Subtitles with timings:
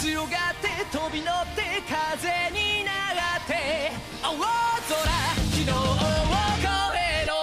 [0.00, 3.92] 強がって飛び乗って風に流って
[4.22, 4.44] 青空
[5.50, 5.74] 昨日を
[6.62, 7.34] 超えろ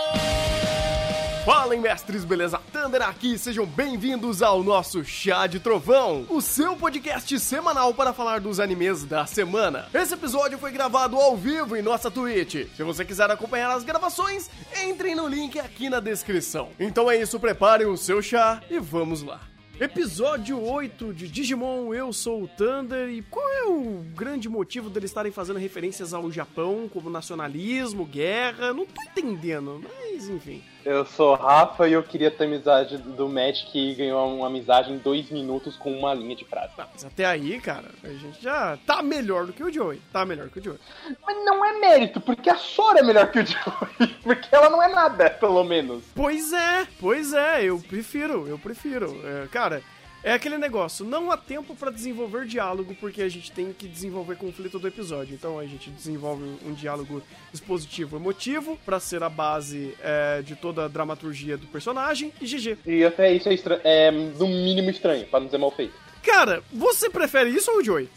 [1.45, 2.59] Fala, mestres, beleza?
[2.71, 8.39] Thunder aqui, sejam bem-vindos ao nosso Chá de Trovão, o seu podcast semanal para falar
[8.39, 9.87] dos animes da semana.
[9.93, 12.67] Esse episódio foi gravado ao vivo em nossa Twitch.
[12.75, 14.49] Se você quiser acompanhar as gravações,
[14.87, 16.69] entrem no link aqui na descrição.
[16.79, 19.39] Então é isso, preparem o seu chá e vamos lá.
[19.78, 25.10] Episódio 8 de Digimon, eu sou o Thunder e qual é o grande motivo deles
[25.10, 28.72] estarem fazendo referências ao Japão como nacionalismo, guerra?
[28.72, 30.62] Não tô entendendo, mas enfim.
[30.84, 34.92] Eu sou o Rafa e eu queria ter amizade do Matt que ganhou uma amizade
[34.92, 36.72] em dois minutos com uma linha de frase.
[36.78, 40.00] Mas até aí, cara, a gente já tá melhor do que o Joey.
[40.12, 40.78] Tá melhor que o Joey.
[41.26, 44.14] Mas não é mérito, porque a Sora é melhor que o Joey.
[44.22, 46.04] Porque ela não é nada, pelo menos.
[46.14, 49.20] Pois é, pois é, eu prefiro, eu prefiro.
[49.24, 49.82] É, cara,
[50.26, 54.36] é aquele negócio, não há tempo pra desenvolver diálogo porque a gente tem que desenvolver
[54.36, 55.32] conflito do episódio.
[55.34, 57.22] Então a gente desenvolve um diálogo
[57.54, 62.78] expositivo emotivo pra ser a base é, de toda a dramaturgia do personagem e GG.
[62.84, 65.94] E até isso é, estra- é no mínimo estranho, pra não dizer mal feito.
[66.22, 68.08] Cara, você prefere isso ou o Joey?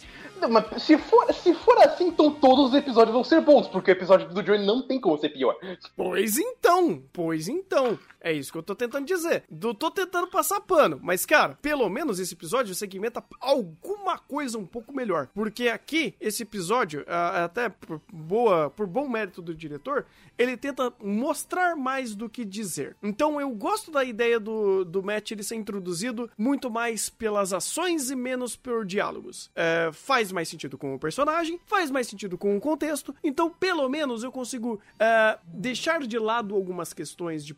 [0.42, 3.92] Não, mas se for, se for assim, então todos os episódios vão ser bons, porque
[3.92, 5.56] o episódio do Joey não tem como ser pior.
[5.98, 8.00] Pois então, pois então.
[8.22, 9.44] É isso que eu tô tentando dizer.
[9.50, 14.66] Eu tô tentando passar pano, mas cara, pelo menos esse episódio segmenta alguma coisa um
[14.66, 15.28] pouco melhor.
[15.34, 20.06] Porque aqui, esse episódio, ah, até por, boa, por bom mérito do diretor,
[20.38, 22.96] ele tenta mostrar mais do que dizer.
[23.02, 28.10] Então eu gosto da ideia do, do Matt ele ser introduzido muito mais pelas ações
[28.10, 29.50] e menos por diálogos.
[29.56, 33.88] É, faz mais sentido com o personagem, faz mais sentido com o contexto, então pelo
[33.90, 37.54] menos eu consigo é, deixar de lado algumas questões de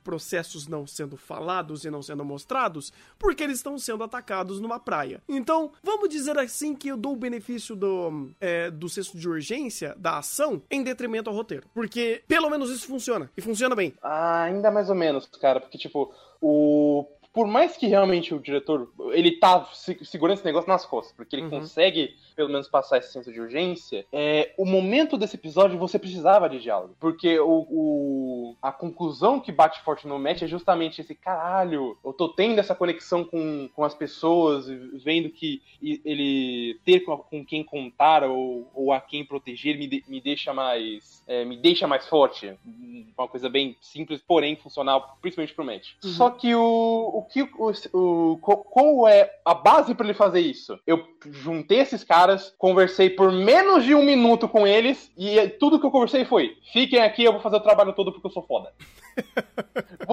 [0.52, 5.22] processos não sendo falados e não sendo mostrados, porque eles estão sendo atacados numa praia.
[5.28, 9.96] Então, vamos dizer assim que eu dou o benefício do, é, do senso de urgência,
[9.98, 11.68] da ação, em detrimento ao roteiro.
[11.74, 13.94] Porque pelo menos isso funciona, e funciona bem.
[14.02, 17.06] Ah, ainda mais ou menos, cara, porque, tipo, o.
[17.34, 21.36] Por mais que realmente o diretor, ele tá se- segurando esse negócio nas costas, porque
[21.36, 21.50] ele Uhum.
[21.50, 26.50] consegue, pelo menos, passar esse senso de urgência, é, o momento desse episódio você precisava
[26.50, 26.96] de diálogo.
[27.00, 32.12] Porque o, o- a conclusão que bate forte no match é justamente esse caralho, eu
[32.12, 34.68] tô tendo essa conexão com, com as pessoas,
[35.04, 40.04] vendo que ele ter com, com quem contar ou, ou a quem proteger me, de-
[40.08, 41.24] me deixa mais.
[41.28, 42.54] é, me deixa mais forte.
[43.18, 45.94] Uma coisa bem simples, porém funcional, principalmente pro match.
[46.02, 46.62] Só que o,
[47.14, 50.80] o que o, o, qual é a base pra ele fazer isso?
[50.86, 55.86] Eu juntei esses caras, conversei por menos de um minuto com eles, e tudo que
[55.86, 58.72] eu conversei foi: fiquem aqui, eu vou fazer o trabalho todo porque eu sou foda.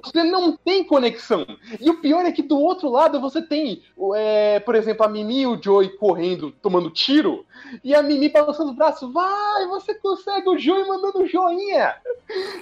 [0.03, 1.47] Você não tem conexão.
[1.81, 3.83] E o pior é que do outro lado você tem,
[4.15, 7.45] é, por exemplo, a Mimi e o Joey correndo, tomando tiro,
[7.83, 9.13] e a Mimi balançando o braço.
[9.13, 11.97] Vai, você consegue o Joey mandando joinha.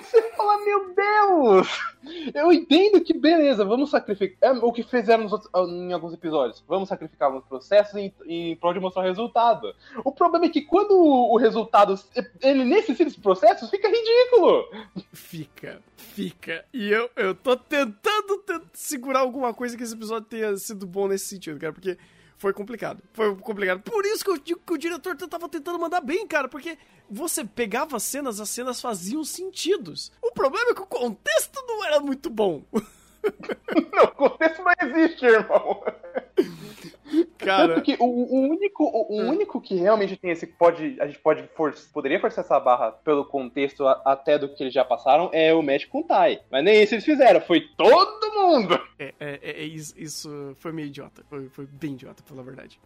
[0.03, 1.69] Você fala, meu Deus!
[2.35, 4.55] Eu entendo que, beleza, vamos sacrificar.
[4.55, 6.63] É o que fizeram outros- em alguns episódios.
[6.69, 9.75] Vamos sacrificar alguns processos em, em prol de mostrar o resultado.
[10.05, 11.99] O problema é que quando o, resultado
[12.43, 14.65] ele necessita desses processos, fica ridículo.
[15.13, 16.26] Fica, fica.
[16.73, 21.07] E eu, eu tô tentando tent- segurar alguma coisa que esse episódio tenha sido bom
[21.09, 21.97] nesse sentido, cara, porque
[22.39, 23.03] foi complicado.
[23.13, 23.81] Foi complicado.
[23.83, 26.77] Por isso que eu digo que o diretor tava tentando mandar bem, cara, porque
[27.09, 30.13] você pegava as cenas, as cenas faziam sentidos.
[30.23, 32.65] O problema é que o contexto não era muito bom.
[33.93, 35.83] Não, o contexto não existe, irmão.
[37.39, 39.29] Cara, Tanto que o, o único, o, o Hum.
[39.31, 43.25] único que realmente tem esse pode a gente pode for, poderia forçar essa barra pelo
[43.25, 46.41] contexto a- até do que eles já passaram é o match com Tai.
[46.51, 48.75] Mas nem isso eles fizeram, foi todo mundo.
[48.99, 51.23] é, é- é- é isso, isso foi meio idiota.
[51.29, 52.81] Foi, foi bem idiota, pela verdade.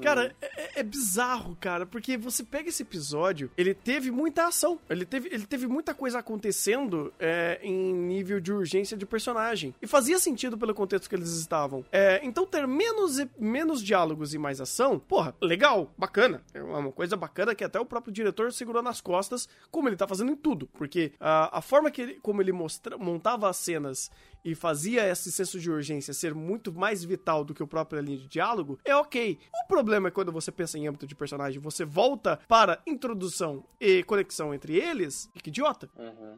[0.00, 4.78] Cara, é, é- é bizarro, cara, porque você pega esse episódio, ele teve muita ação,
[4.88, 9.74] ele teve, ele teve muita coisa acontecendo é, em nível de urgência de personagem.
[9.80, 11.84] E fazia sentido pelo contexto que eles estavam.
[11.92, 16.42] É, então ter menos, menos diálogos e mais ação, porra, legal, bacana.
[16.54, 20.06] É uma coisa bacana que até o próprio diretor segurou nas costas, como ele tá
[20.06, 20.68] fazendo em tudo.
[20.74, 24.10] Porque a, a forma que ele, como ele mostra, montava as cenas
[24.44, 28.18] e fazia esse senso de urgência ser muito mais vital do que o próprio linha
[28.18, 29.38] de diálogo, é ok.
[29.64, 34.02] O problema é quando você pensa em âmbito de personagem, você volta para introdução e
[34.04, 35.88] conexão entre eles, fica idiota.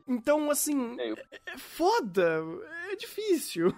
[0.08, 2.42] Então, assim, É, eu- é, é foda,
[2.90, 3.74] é difícil.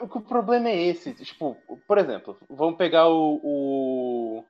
[0.00, 1.56] O, que o problema é esse, tipo,
[1.86, 4.44] por exemplo, vamos pegar o, o,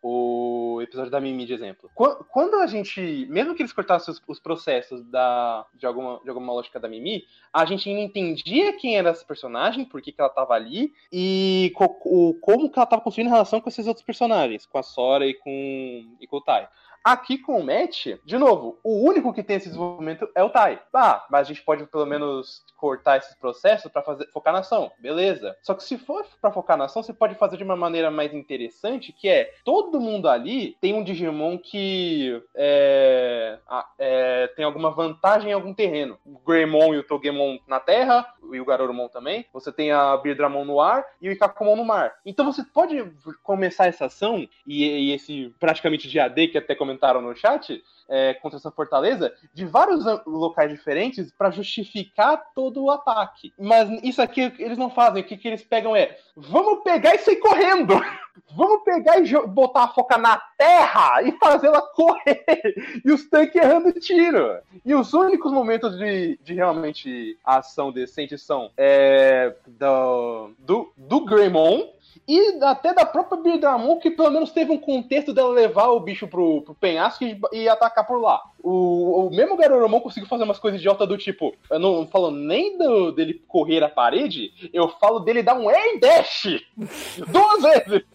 [0.76, 1.90] o episódio da Mimi de exemplo.
[1.94, 6.28] Qu- Quando a gente, mesmo que eles cortassem os, os processos da, de, alguma, de
[6.28, 10.20] alguma lógica da Mimi, a gente ainda entendia quem era essa personagem, por que, que
[10.20, 14.04] ela tava ali, e co- o, como que ela tava construindo relação com esses outros
[14.04, 16.68] personagens, com a Sora e com, e com o Tai.
[17.04, 20.80] Aqui com o Matt, de novo, o único que tem esse desenvolvimento é o Tai.
[20.94, 25.56] Ah, mas a gente pode pelo menos cortar esses processos fazer focar na ação, beleza.
[25.62, 28.32] Só que se for pra focar na ação, você pode fazer de uma maneira mais
[28.32, 33.58] interessante, que é todo mundo ali tem um Digimon que é,
[33.98, 36.18] é, tem alguma vantagem em algum terreno.
[36.24, 39.46] O Greymon e o Togemon na terra, e o Garurumon também.
[39.52, 42.12] Você tem a Birdramon no ar e o Ikakumon no mar.
[42.24, 43.04] Então você pode
[43.42, 48.34] começar essa ação e, e esse praticamente dia D que até comentaram no chat, é,
[48.34, 53.52] contra essa fortaleza, de vários locais diferentes para justificar todo o ataque.
[53.58, 55.22] Mas isso aqui eles não fazem.
[55.22, 57.94] O que, que eles pegam é: vamos pegar e sair correndo!
[58.56, 62.42] Vamos pegar e botar a foca na terra e fazê-la correr!
[63.04, 64.58] E os tanques errando tiro!
[64.86, 71.91] E os únicos momentos de, de realmente ação decente são é, do, do, do Greymon
[72.32, 76.26] e até da própria Birdramon, que pelo menos teve um contexto dela levar o bicho
[76.26, 78.40] pro, pro penhasco e, e atacar por lá.
[78.58, 82.78] O, o mesmo Garurumon conseguiu fazer umas coisas idiotas do tipo, eu não falo nem
[82.78, 86.58] do, dele correr a parede, eu falo dele dar um air dash
[87.28, 88.06] duas vezes.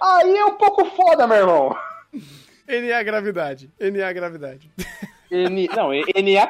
[0.00, 1.76] Aí é um pouco foda, meu irmão.
[2.66, 3.70] NA gravidade.
[3.78, 4.70] NA gravidade.
[5.30, 6.44] N, não, NA,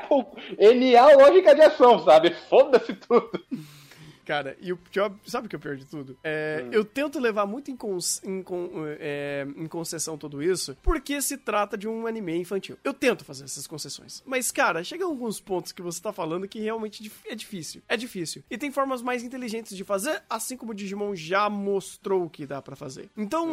[0.74, 2.30] NA lógica de ação, sabe?
[2.48, 3.30] Foda-se tudo.
[4.26, 6.18] Cara, e o pior, sabe o que é o pior de tudo?
[6.22, 11.22] É, Eu tento levar muito em, cons- em con- é, em concessão tudo isso, porque
[11.22, 12.76] se trata de um anime infantil.
[12.82, 14.22] Eu tento fazer essas concessões.
[14.26, 17.80] Mas, cara, chega alguns pontos que você tá falando que realmente dif- é difícil.
[17.88, 18.42] É difícil.
[18.50, 22.60] E tem formas mais inteligentes de fazer, assim como o Digimon já mostrou que dá
[22.60, 23.08] pra fazer.
[23.16, 23.48] Então,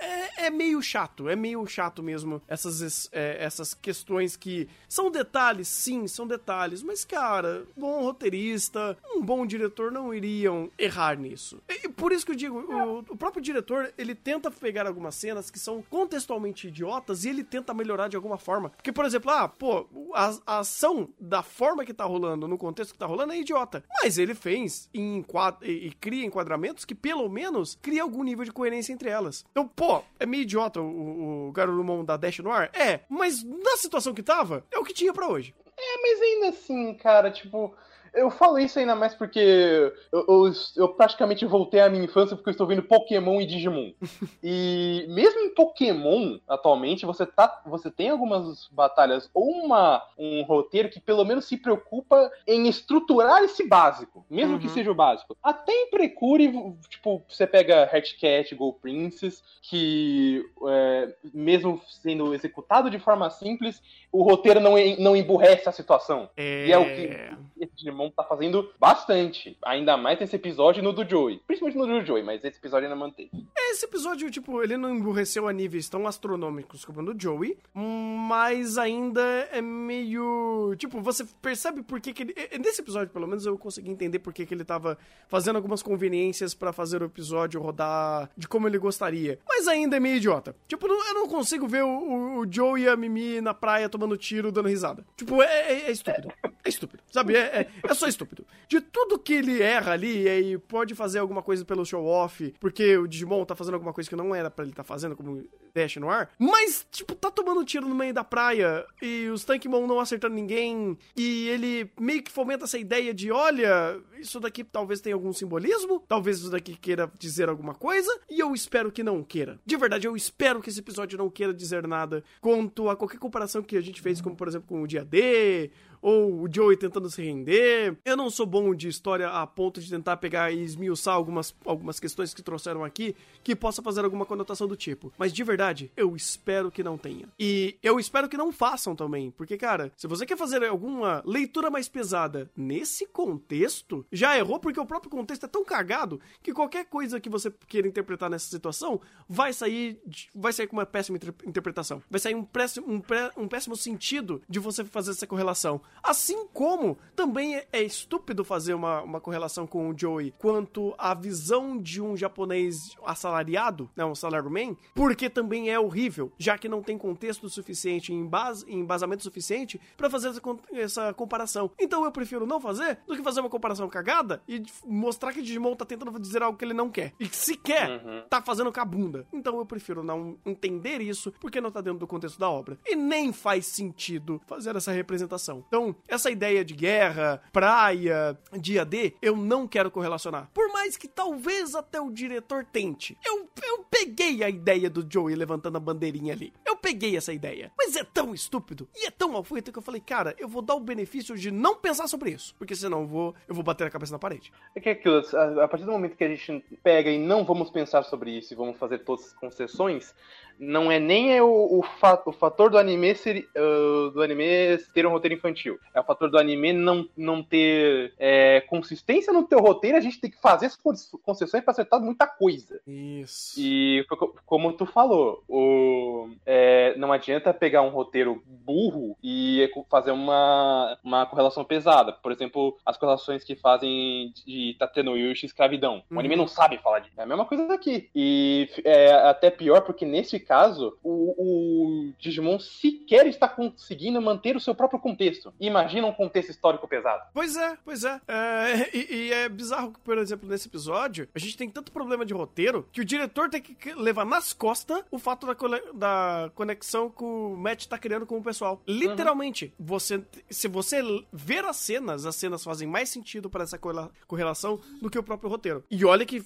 [0.00, 1.28] é, é meio chato.
[1.28, 6.82] É meio chato mesmo essas, es- é, essas questões que são detalhes, sim, são detalhes.
[6.84, 11.62] Mas, cara, bom roteirista, um bom diretor não iriam errar nisso.
[11.68, 15.50] E por isso que eu digo, o, o próprio diretor, ele tenta pegar algumas cenas
[15.50, 18.70] que são contextualmente idiotas e ele tenta melhorar de alguma forma.
[18.70, 22.92] Porque, por exemplo, ah, pô, a, a ação da forma que tá rolando, no contexto
[22.92, 23.84] que tá rolando, é idiota.
[24.02, 25.24] Mas ele fez em
[25.62, 29.44] e, e cria enquadramentos que, pelo menos, cria algum nível de coerência entre elas.
[29.50, 32.70] Então, pô, é meio idiota o, o Garurumon da Dash no ar?
[32.74, 35.54] É, mas na situação que tava, é o que tinha pra hoje.
[35.76, 37.74] É, mas ainda assim, cara, tipo.
[38.14, 42.50] Eu falo isso ainda mais porque eu, eu, eu praticamente voltei à minha infância porque
[42.50, 43.92] eu estou vendo Pokémon e Digimon.
[44.42, 50.88] e mesmo em Pokémon, atualmente, você, tá, você tem algumas batalhas ou uma, um roteiro
[50.88, 54.72] que pelo menos se preocupa em estruturar esse básico, mesmo que Uhum.
[54.72, 55.36] seja o básico.
[55.42, 62.98] Até em Precure, tipo, você pega Hatcat, Go Princess, que é, mesmo sendo executado de
[62.98, 63.82] forma simples,
[64.12, 66.28] o roteiro não, não emburrece a situação.
[66.36, 66.66] É...
[66.66, 67.34] E é o que
[67.64, 69.56] esse Digimon tá fazendo bastante.
[69.64, 71.40] Ainda mais nesse episódio no do Joey.
[71.46, 73.30] Principalmente no do Joey, mas esse episódio ainda manteve.
[73.56, 78.78] Esse episódio, tipo, ele não emburreceu a níveis tão astronômicos como o do Joey, mas
[78.78, 79.20] ainda
[79.52, 80.74] é meio.
[80.78, 82.34] Tipo, você percebe por que, que ele.
[82.36, 84.96] e- Nesse episódio, pelo menos, eu consegui entender por que, que ele tava
[85.28, 89.38] fazendo algumas conveniências pra fazer o episódio rodar de como ele gostaria.
[89.46, 90.54] Mas ainda é meio idiota.
[90.68, 94.16] Tipo, eu não consigo ver o, o, o Joey e a Mimi na praia tomando
[94.16, 95.04] tiro, dando risada.
[95.16, 96.32] Tipo, é, é- é estúpido.
[96.64, 97.02] É estúpido.
[97.10, 97.36] Sabe?
[97.36, 98.46] É, é, é só estúpido.
[98.68, 103.06] De tudo que ele erra ali, e pode fazer alguma coisa pelo show-off, porque o
[103.06, 105.42] Digimon tá fazendo alguma coisa que não era pra ele tá fazendo, como
[105.74, 106.30] Dash no ar.
[106.38, 110.96] Mas, tipo, tá tomando tiro no meio da praia e os Tankmon não acertando ninguém.
[111.16, 116.02] E ele meio que fomenta essa ideia de: olha, isso daqui talvez tenha algum simbolismo,
[116.08, 119.58] talvez isso daqui queira dizer alguma coisa, e eu espero que não queira.
[119.66, 123.62] De verdade, eu espero que esse episódio não queira dizer nada quanto a qualquer comparação
[123.62, 125.70] que a gente fez, como por exemplo com o dia D,
[126.04, 127.96] ou o Joey tentando se render.
[128.04, 131.98] Eu não sou bom de história a ponto de tentar pegar e esmiuçar algumas, algumas
[131.98, 135.10] questões que trouxeram aqui que possa fazer alguma conotação do tipo.
[135.16, 137.26] Mas de verdade, eu espero que não tenha.
[137.40, 139.30] E eu espero que não façam também.
[139.30, 144.78] Porque, cara, se você quer fazer alguma leitura mais pesada nesse contexto, já errou porque
[144.78, 149.00] o próprio contexto é tão cagado que qualquer coisa que você queira interpretar nessa situação
[149.26, 149.98] vai sair,
[150.34, 152.02] vai sair com uma péssima inter- interpretação.
[152.10, 155.80] Vai sair um péssimo, um, pré- um péssimo sentido de você fazer essa correlação.
[156.02, 161.14] Assim como também é, é estúpido fazer uma, uma correlação com o Joey quanto à
[161.14, 166.82] visão de um japonês assalariado, né, um salaryman, porque também é horrível, já que não
[166.82, 170.40] tem contexto suficiente, embas, embasamento suficiente para fazer essa,
[170.72, 171.70] essa comparação.
[171.78, 175.74] Então eu prefiro não fazer do que fazer uma comparação cagada e mostrar que Digimon
[175.74, 177.12] tá tentando dizer algo que ele não quer.
[177.18, 178.22] E se quer, uhum.
[178.28, 179.26] tá fazendo com a bunda.
[179.32, 182.78] Então eu prefiro não entender isso porque não tá dentro do contexto da obra.
[182.84, 185.64] E nem faz sentido fazer essa representação.
[185.68, 190.48] Então, essa ideia de guerra, praia, dia D, eu não quero correlacionar.
[190.54, 193.18] Por mais que talvez até o diretor tente.
[193.24, 196.52] Eu, eu peguei a ideia do Joey levantando a bandeirinha ali.
[196.64, 197.72] Eu peguei essa ideia.
[197.76, 200.62] Mas é tão estúpido e é tão mal feito que eu falei, cara, eu vou
[200.62, 202.54] dar o benefício de não pensar sobre isso.
[202.56, 204.52] Porque senão eu vou, eu vou bater a cabeça na parede.
[204.74, 205.22] É que é aquilo,
[205.60, 208.56] a partir do momento que a gente pega e não vamos pensar sobre isso e
[208.56, 210.14] vamos fazer todas as concessões,
[210.58, 211.84] não é nem o, o,
[212.26, 215.78] o fator do anime ser, uh, do anime ter um roteiro infantil.
[215.94, 220.20] É o fator do anime não, não ter é, consistência no teu roteiro, a gente
[220.20, 222.80] tem que fazer as concessões para acertar muita coisa.
[222.86, 223.54] Isso.
[223.58, 224.06] E
[224.46, 231.26] como tu falou, o, é, não adianta pegar um roteiro burro e fazer uma, uma
[231.26, 232.12] correlação pesada.
[232.12, 236.02] Por exemplo, as correlações que fazem de Tatenoyushi escravidão.
[236.10, 236.42] O anime uhum.
[236.42, 237.14] não sabe falar disso.
[237.16, 238.10] É a mesma coisa daqui.
[238.14, 244.60] E é até pior porque nesse caso, o, o Digimon sequer está conseguindo manter o
[244.60, 245.52] seu próprio contexto.
[245.58, 247.22] Imagina um contexto histórico pesado.
[247.32, 248.20] Pois é, pois é.
[248.28, 252.24] é e, e, é bizarro que, por exemplo, nesse episódio, a gente tem tanto problema
[252.24, 255.54] de roteiro que o diretor tem que levar nas costas o fato da,
[255.94, 258.82] da conexão que o Matt está criando com o pessoal.
[258.86, 259.86] Literalmente, uhum.
[259.86, 263.78] você, se você ver as cenas, as cenas fazem mais sentido para essa
[264.26, 265.84] correlação do que o próprio roteiro.
[265.90, 266.44] E olha que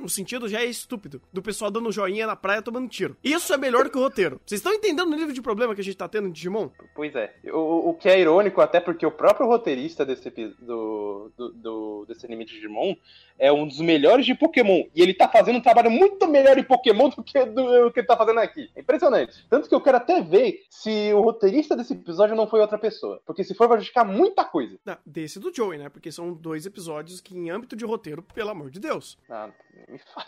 [0.00, 1.22] o sentido já é estúpido.
[1.32, 3.16] Do pessoal dando joinha na praia tomando tiro.
[3.22, 4.40] E isso é melhor que o roteiro.
[4.44, 6.68] Vocês estão entendendo o nível de problema que a gente tá tendo em Digimon?
[6.94, 7.34] Pois é.
[7.46, 10.30] O, o que é irônico, até porque o próprio roteirista desse,
[10.60, 12.94] do, do, do, desse anime de Digimon
[13.38, 14.84] é um dos melhores de Pokémon.
[14.94, 18.00] E ele tá fazendo um trabalho muito melhor em Pokémon do que, do, do que
[18.00, 18.70] ele tá fazendo aqui.
[18.74, 19.46] É impressionante.
[19.48, 23.20] Tanto que eu quero até ver se o roteirista desse episódio não foi outra pessoa.
[23.24, 24.78] Porque se for, vai justificar muita coisa.
[24.84, 25.88] Não, desse do Joey, né?
[25.88, 29.16] Porque são dois episódios que, em âmbito de roteiro, pelo amor de Deus.
[29.30, 29.50] Ah,
[29.88, 30.26] me fala.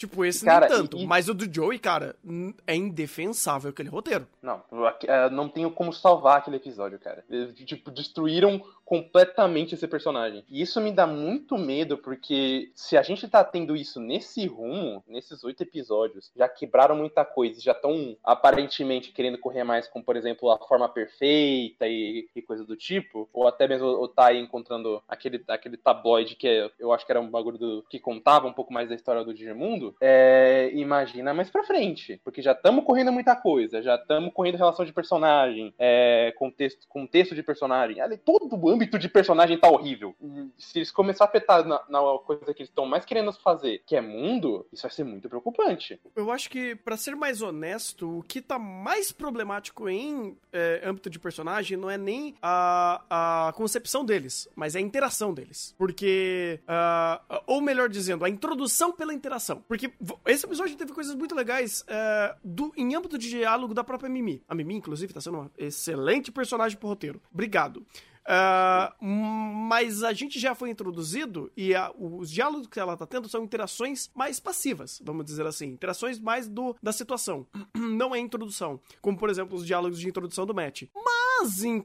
[0.00, 0.96] Tipo, esse cara, nem tanto.
[0.96, 2.16] E, Mas o do Joey, cara,
[2.66, 4.26] é indefensável aquele roteiro.
[4.40, 4.62] Não,
[5.06, 7.22] é, não tenho como salvar aquele episódio, cara.
[7.28, 10.44] Eles, tipo, destruíram completamente esse personagem.
[10.48, 15.00] E isso me dá muito medo, porque se a gente tá tendo isso nesse rumo,
[15.06, 20.16] nesses oito episódios, já quebraram muita coisa, já estão aparentemente querendo correr mais com, por
[20.16, 25.00] exemplo, a forma perfeita e, e coisa do tipo, ou até mesmo o Tai encontrando
[25.06, 28.52] aquele, aquele tabloide que é, eu acho que era um bagulho do, que contava um
[28.52, 33.12] pouco mais da história do Digimundo, é, imagina mais pra frente, porque já estamos correndo
[33.12, 38.79] muita coisa, já estamos correndo relação de personagem, é, contexto, contexto de personagem, todo o
[38.80, 40.14] âmbito de personagem tá horrível.
[40.58, 43.94] Se eles começarem a afetar na, na coisa que eles estão mais querendo fazer, que
[43.94, 46.00] é mundo, isso vai ser muito preocupante.
[46.16, 51.10] Eu acho que, para ser mais honesto, o que tá mais problemático em é, âmbito
[51.10, 55.74] de personagem não é nem a, a concepção deles, mas é a interação deles.
[55.76, 59.62] Porque, uh, ou melhor dizendo, a introdução pela interação.
[59.68, 59.92] Porque
[60.26, 64.42] esse episódio teve coisas muito legais uh, do, em âmbito de diálogo da própria Mimi.
[64.48, 67.20] A Mimi, inclusive, tá sendo uma excelente personagem pro roteiro.
[67.32, 67.84] Obrigado.
[68.26, 73.28] Uh, mas a gente já foi introduzido e a, os diálogos que ela tá tendo
[73.28, 75.66] são interações mais passivas, vamos dizer assim.
[75.68, 77.46] Interações mais do, da situação.
[77.74, 78.80] Não é introdução.
[79.00, 80.84] Como, por exemplo, os diálogos de introdução do Matt.
[80.94, 81.82] Mas, em,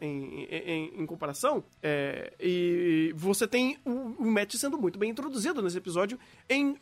[0.00, 5.62] em, em, em comparação, é, e você tem o, o Matt sendo muito bem introduzido
[5.62, 6.76] nesse episódio em,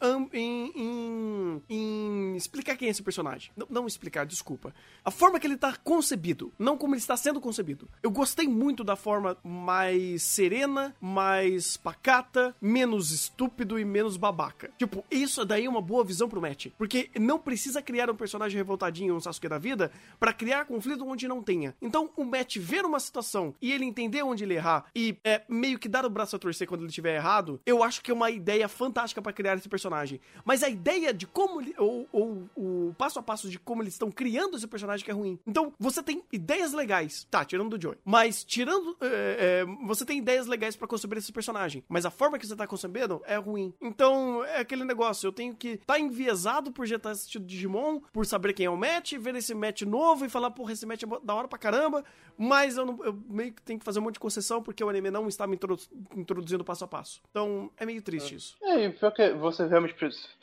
[2.36, 3.52] explicar quem é esse personagem.
[3.56, 4.74] Não, não explicar, desculpa.
[5.04, 7.88] A forma que ele tá concebido, não como ele está sendo concebido.
[8.02, 14.70] Eu gostei muito da forma mais serena, mais pacata, menos estúpido e menos babaca.
[14.78, 16.68] Tipo, isso daí é uma boa visão pro Matt.
[16.76, 21.28] Porque não precisa criar um personagem revoltadinho, um Sasuke da vida, para criar conflito onde
[21.28, 21.74] não tenha.
[21.80, 25.78] Então, o Matt ver uma situação e ele entender onde ele errar e é, meio
[25.78, 28.30] que dar o braço a torcer quando ele estiver errado, eu acho que é uma
[28.30, 30.20] ideia fantástica para criar esse personagem.
[30.44, 33.94] Mas a ideia de como ele, ou, ou o passo a passo de como eles
[33.94, 35.38] estão criando esse personagem que é ruim.
[35.46, 37.96] Então, você tem ideias legais, tá, tirando do Joy.
[38.04, 38.96] Mas tirando.
[39.00, 41.84] É, é, você tem ideias legais para conceber esse personagem.
[41.88, 43.72] Mas a forma que você tá concebendo é ruim.
[43.80, 45.26] Então, é aquele negócio.
[45.26, 48.70] Eu tenho que estar tá enviesado por já estar assistindo Digimon, por saber quem é
[48.70, 51.58] o match, ver esse match novo e falar, porra, esse match é da hora pra
[51.58, 52.04] caramba.
[52.36, 54.88] Mas eu, não, eu meio que tenho que fazer um monte de concessão porque o
[54.88, 55.78] anime não está me introdu
[56.16, 57.20] introduzindo passo a passo.
[57.30, 58.36] Então, é meio triste é.
[58.36, 58.56] isso.
[58.62, 59.96] É, e pior que você realmente.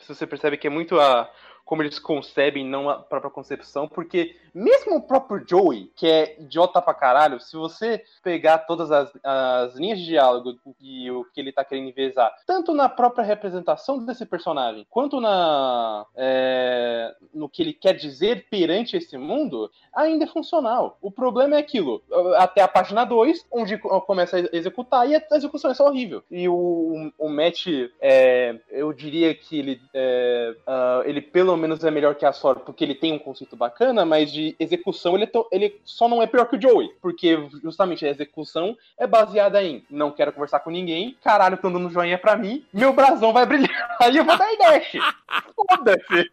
[0.08, 1.32] Você percebe que é muito a
[1.66, 6.82] como eles concebem, não a própria concepção, porque mesmo o próprio Joey, que é idiota
[6.82, 11.52] pra caralho, se você pegar todas as, as linhas de diálogo e o que ele
[11.52, 17.74] tá querendo envezar, tanto na própria representação desse personagem, quanto na é, no que ele
[17.74, 20.98] quer dizer perante esse mundo, ainda é funcional.
[21.02, 22.04] O problema é aquilo,
[22.38, 26.24] até a página 2, onde começa a executar e a execução é só horrível.
[26.30, 27.68] E o, o Matt,
[28.00, 32.60] é, eu diria que ele, é, uh, ele pelo menos é melhor que a Sora,
[32.60, 36.46] porque ele tem um conceito bacana, mas de execução ele, ele só não é pior
[36.46, 41.16] que o Joey, porque justamente a execução é baseada em não quero conversar com ninguém,
[41.24, 44.94] caralho, tô dando joinha pra mim, meu brasão vai brilhar, aí eu vou dar dash.
[45.56, 46.32] Foda-se.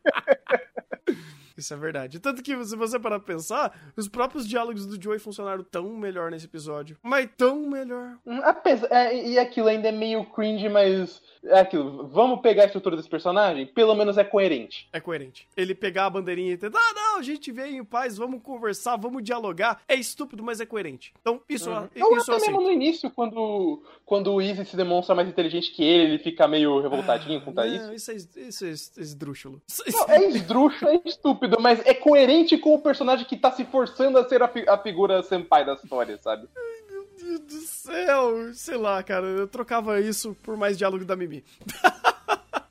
[1.62, 2.18] Isso é verdade.
[2.18, 6.28] Tanto que, se você parar pra pensar, os próprios diálogos do Joey funcionaram tão melhor
[6.28, 6.98] nesse episódio.
[7.02, 8.18] Mas tão melhor.
[8.26, 12.08] Hum, apesar, é, e aquilo ainda é meio cringe, mas é aquilo.
[12.08, 13.66] Vamos pegar a estrutura desse personagem?
[13.66, 14.88] Pelo menos é coerente.
[14.92, 15.48] É coerente.
[15.56, 18.96] Ele pegar a bandeirinha e tentar, ah, não, a gente veio em paz, vamos conversar,
[18.96, 19.80] vamos dialogar.
[19.86, 21.14] É estúpido, mas é coerente.
[21.20, 21.88] Então, isso, uhum.
[21.94, 25.84] eu isso até mesmo no início, quando, quando o Easy se demonstra mais inteligente que
[25.84, 27.92] ele, ele fica meio revoltadinho ah, com isso.
[27.94, 28.14] Isso é,
[28.48, 29.62] isso é esdrúxulo.
[29.92, 34.18] Não, é esdrúxulo, é estúpido, mas é coerente com o personagem que tá se forçando
[34.18, 36.48] a ser a, fi a figura senpai da história, sabe?
[36.56, 38.54] Ai, meu Deus do céu!
[38.54, 41.44] Sei lá, cara, eu trocava isso por mais diálogo da Mimi.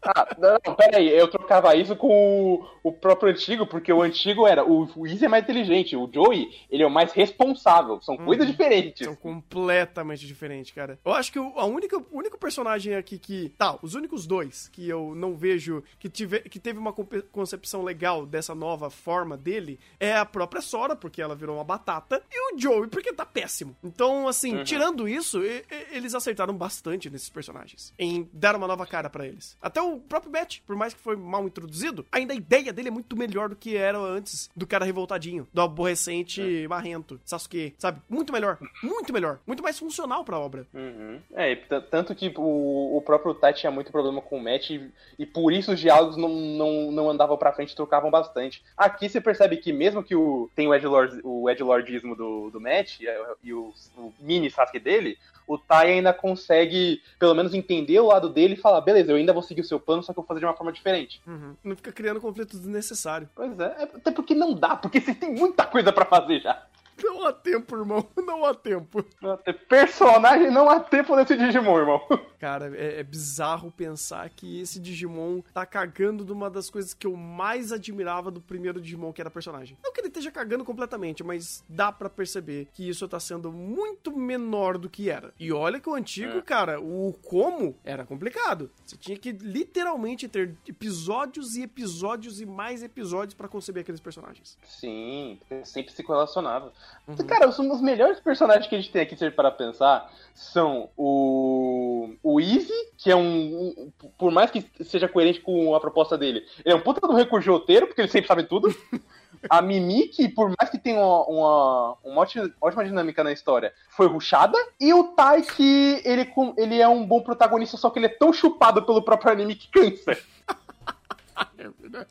[0.04, 4.48] Ah, não, pera aí, eu trocava isso com o, o, próprio antigo, porque o antigo
[4.48, 4.66] era.
[4.66, 8.02] O, o Easy é mais inteligente, o Joey, ele é o mais responsável.
[8.02, 8.52] São coisas uhum.
[8.52, 9.06] diferentes.
[9.06, 11.00] São completamente diferentes, cara.
[11.06, 13.50] Eu acho que o, a única, o único personagem aqui que.
[13.58, 16.94] Tá, os únicos dois que eu não vejo que, tive, que teve uma
[17.32, 22.24] concepção legal dessa nova forma dele é a própria Sora, porque ela virou uma batata,
[22.32, 23.76] e o Joey, porque tá péssimo.
[23.84, 24.64] Então, assim, uhum.
[24.64, 27.94] tirando isso, e, e, eles acertaram bastante nesses personagens.
[27.98, 29.58] Em dar uma nova cara para eles.
[29.62, 32.92] Até o próprio Matt, por mais que foi mal introduzido, ainda a ideia dele é
[32.92, 36.68] muito melhor do que era antes do cara revoltadinho, do aborrecente é.
[36.68, 38.02] marrento, Sasuke, sabe?
[38.10, 40.66] Muito melhor, muito melhor, muito mais funcional pra obra.
[40.74, 41.20] Uhum.
[41.34, 41.56] É,
[41.90, 45.52] tanto que o, o próprio Tai tinha muito problema com o Matt e, e, por
[45.52, 48.64] isso os diálogos não, não, não andavam pra frente, trocavam bastante.
[48.76, 53.00] Aqui você percebe que mesmo que o, tem o Edgelord, o Edgelordismo do, do Matt
[53.00, 53.06] e,
[53.44, 55.18] e o, o mini Sasuke dele,
[55.54, 59.34] o Tai ainda consegue, pelo menos, entender o lado dele e falar, beleza, eu ainda
[59.34, 61.22] vou seguir o seu plano, só que eu vou fazer de uma forma diferente.
[61.28, 61.56] Uhum.
[61.64, 63.30] Não fica criando conflitos desnecessários.
[63.36, 66.66] Pois é, é até porque não dá, porque você tem muita coisa para fazer já.
[67.04, 68.08] Não há tempo, irmão.
[68.18, 69.04] Não há tempo.
[69.22, 69.60] Não há tempo.
[69.68, 72.02] Personagem não há tempo nesse Digimon, irmão.
[72.40, 77.06] Cara, é, é, bizarro pensar que esse Digimon tá cagando de uma das coisas que
[77.06, 79.78] eu mais admirava do primeiro Digimon, que era personagem.
[79.84, 84.16] Não que ele esteja cagando completamente, mas dá para perceber que isso tá sendo muito
[84.16, 85.34] menor do que era.
[85.40, 86.42] E olha que o antigo, é.
[86.42, 88.72] cara, o como era complicado.
[88.86, 94.58] Você tinha que literalmente ter episódios e episódios e mais episódios para conceber aqueles personagens.
[94.64, 96.74] Sim, sempre se correlacionava.
[97.08, 97.16] Uhum.
[97.28, 102.14] Cara, os, os melhores personagens que a gente tem aqui, se para pensar, são o,
[102.24, 106.46] o Easy, que é um, um, Por mais que seja coerente com a proposta dele,
[106.64, 108.74] ele é um puta do recurso de roteiro, porque ele sempre sabe tudo.
[109.50, 113.74] A Mimi, que por mais que tenha uma, uma, uma ótima, ótima, dinâmica na história,
[113.90, 114.56] foi ruxada.
[114.80, 118.32] E o Tai, que ele, ele é um bom protagonista, só que ele é tão
[118.32, 120.12] chupado pelo próprio anime que cansa.
[121.58, 122.08] é verdade.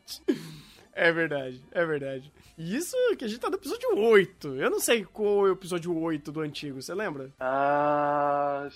[0.93, 2.33] É verdade, é verdade.
[2.59, 4.57] Isso que a gente tá no episódio 8.
[4.57, 7.31] Eu não sei qual é o episódio 8 do antigo, você lembra?
[7.39, 8.69] Ah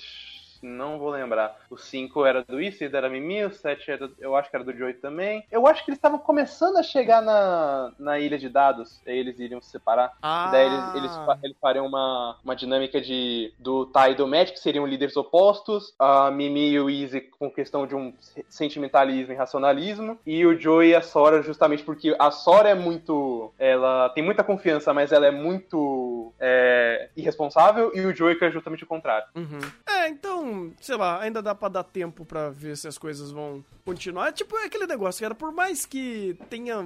[0.65, 1.57] não vou lembrar.
[1.71, 4.73] O 5 era do Issei, era Mimi, o 7 era, eu acho que era do
[4.73, 5.45] Joey também.
[5.53, 9.39] Eu acho que eles estavam começando a chegar na, na ilha de dados, aí eles
[9.39, 10.17] iriam se separar.
[10.23, 10.49] Ah.
[10.51, 14.87] Daí eles, eles, eles fariam uma, uma dinâmica de do Tai e do que seriam
[14.87, 18.13] líderes opostos, a Mimi e o Izzy com questão de um
[18.49, 23.53] sentimentalismo e racionalismo, e o Joey e a Sora justamente porque a Sora é muito...
[23.59, 28.51] ela tem muita confiança, mas ela é muito é, irresponsável, e o Joey que é
[28.51, 29.27] justamente o contrário.
[29.35, 29.61] Uhum.
[29.87, 33.65] É, então sei lá, ainda dá para dar tempo para ver se as coisas vão
[33.85, 34.29] continuar.
[34.29, 36.77] É tipo aquele negócio, cara, por mais que tenha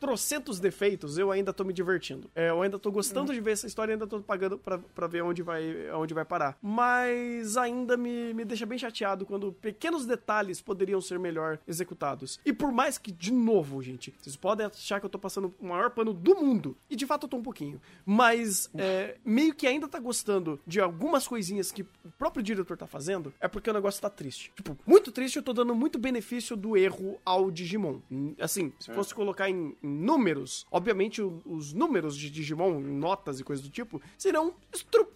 [0.00, 2.30] trocentos defeitos, eu ainda tô me divertindo.
[2.34, 3.34] É, eu ainda tô gostando uhum.
[3.34, 6.56] de ver essa história, ainda tô pagando para ver onde vai, onde vai parar.
[6.62, 12.40] Mas ainda me, me deixa bem chateado quando pequenos detalhes poderiam ser melhor executados.
[12.44, 15.66] E por mais que, de novo, gente, vocês podem achar que eu tô passando o
[15.66, 19.66] maior pano do mundo, e de fato eu tô um pouquinho, mas é, meio que
[19.66, 23.07] ainda tá gostando de algumas coisinhas que o próprio diretor tá fazendo,
[23.40, 24.52] é porque o negócio tá triste.
[24.54, 28.00] Tipo, muito triste, eu tô dando muito benefício do erro ao Digimon.
[28.10, 33.40] Hum, Assim, se fosse colocar em, em números, obviamente o- os números de Digimon, notas
[33.40, 34.54] e coisas do tipo, serão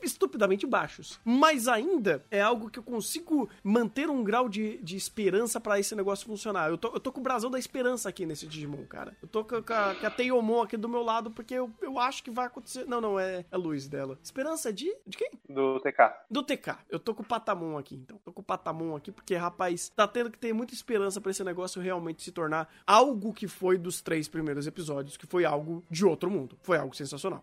[0.02, 1.20] estupidamente baixos.
[1.24, 5.94] Mas ainda é algo que eu consigo manter um grau de, de esperança pra esse
[5.94, 6.68] negócio funcionar.
[6.70, 9.16] Eu tô, eu tô com o brasão da esperança aqui nesse Digimon, cara.
[9.22, 11.70] Eu tô com, a- com a, com a Teiyomon aqui do meu lado porque eu,
[11.80, 12.84] eu acho que vai acontecer.
[12.86, 14.18] Não, não, é a luz dela.
[14.22, 14.94] Esperança de.
[15.06, 15.30] De quem?
[15.48, 16.12] Do TK.
[16.30, 16.76] Do TK.
[16.90, 18.18] Eu tô com o Patamon aqui, então.
[18.24, 21.42] Tô com o Patamon aqui porque, rapaz, tá tendo que ter muita esperança pra esse
[21.44, 26.04] negócio realmente se tornar algo que foi dos três primeiros episódios, que foi algo de
[26.04, 26.56] outro mundo.
[26.62, 27.42] Foi algo sensacional.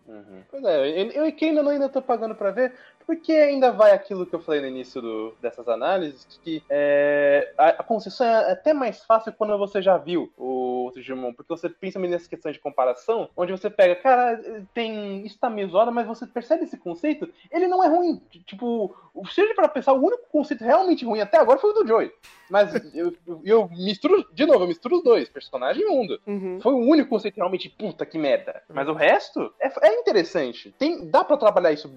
[0.50, 2.74] Pois é, eu, eu que ainda não ainda tô pagando pra ver,
[3.10, 7.68] porque ainda vai aquilo que eu falei no início do- dessas análises, que é, a,
[7.70, 11.98] a concessão é até mais fácil quando você já viu o Digimon, porque você pensa
[11.98, 14.40] nessa questão de comparação, onde você pega, cara,
[14.72, 15.26] tem.
[15.26, 17.28] Isso tá meio zoado, mas você percebe esse conceito?
[17.50, 18.22] Ele não é ruim.
[18.46, 18.94] Tipo,
[19.28, 22.12] se eu para pensar, o único conceito realmente ruim até agora foi o do Joey.
[22.48, 23.12] Mas eu,
[23.44, 26.20] eu, misturo, de novo, eu misturo os dois, personagem e mundo.
[26.26, 26.60] Uhum.
[26.60, 28.62] Foi o único conceito realmente puta que merda.
[28.68, 30.72] Mas o resto é, é interessante.
[30.78, 31.88] Tem, dá pra trabalhar isso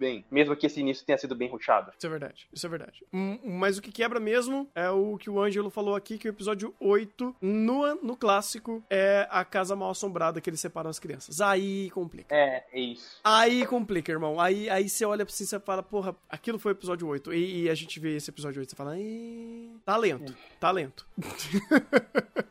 [0.00, 1.92] bem, mesmo que esse início tenha sido bem ruchado.
[1.96, 3.04] Isso é verdade, isso é verdade.
[3.44, 6.74] Mas o que quebra mesmo é o que o Ângelo falou aqui, que o episódio
[6.80, 11.40] 8, no, no clássico, é a casa mal assombrada que eles separam as crianças.
[11.40, 12.34] Aí complica.
[12.34, 13.20] É, é isso.
[13.22, 14.40] Aí complica, irmão.
[14.40, 17.32] Aí, aí você olha pra si e você fala, porra, aquilo foi o episódio 8.
[17.34, 21.06] E, e a gente vê esse episódio 8 e você fala, "Ih, talento, talento.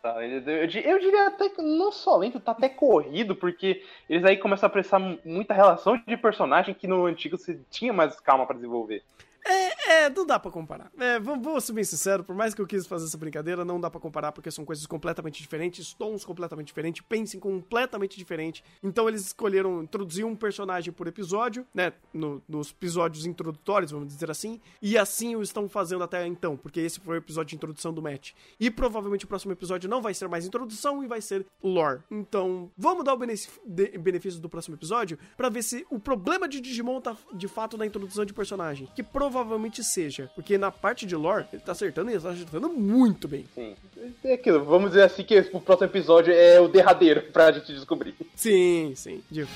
[0.01, 3.83] Tá, eu, eu di- eu diria até que não só lento, tá até corrido, porque
[4.09, 7.93] eles aí começam a prestar mu- muita relação de personagem que no antigo você tinha
[7.93, 9.03] mais calma pra desenvolver.
[9.45, 10.91] É, não dá pra comparar.
[10.97, 13.79] É, vou, vou ser bem sincero, por mais que eu quis fazer essa brincadeira, não
[13.79, 18.63] dá pra comparar porque são coisas completamente diferentes, tons completamente diferentes, pensem completamente diferente.
[18.83, 24.29] Então eles escolheram introduzir um personagem por episódio, né, no- nos episódios introdutórios, vamos dizer
[24.29, 27.93] assim, e assim o estão fazendo até então, porque esse foi o episódio de introdução
[27.93, 28.33] do match.
[28.59, 32.01] E provavelmente o próximo episódio não vai ser mais introdução e vai ser lore.
[32.11, 37.01] Então, vamos dar o benefício do próximo episódio pra ver se o problema de Digimon
[37.01, 40.29] tá de fato na introdução de personagem, que provavelmente provavelmente seja.
[40.33, 43.45] Porque na parte de lore, ele tá acertando e ele tá acertando muito bem.
[43.53, 43.75] Sim.
[44.23, 48.15] É aquilo, vamos dizer assim que o próximo episódio é o derradeiro pra gente descobrir.
[48.35, 49.23] Sim, sim.
[49.29, 49.47] Digo.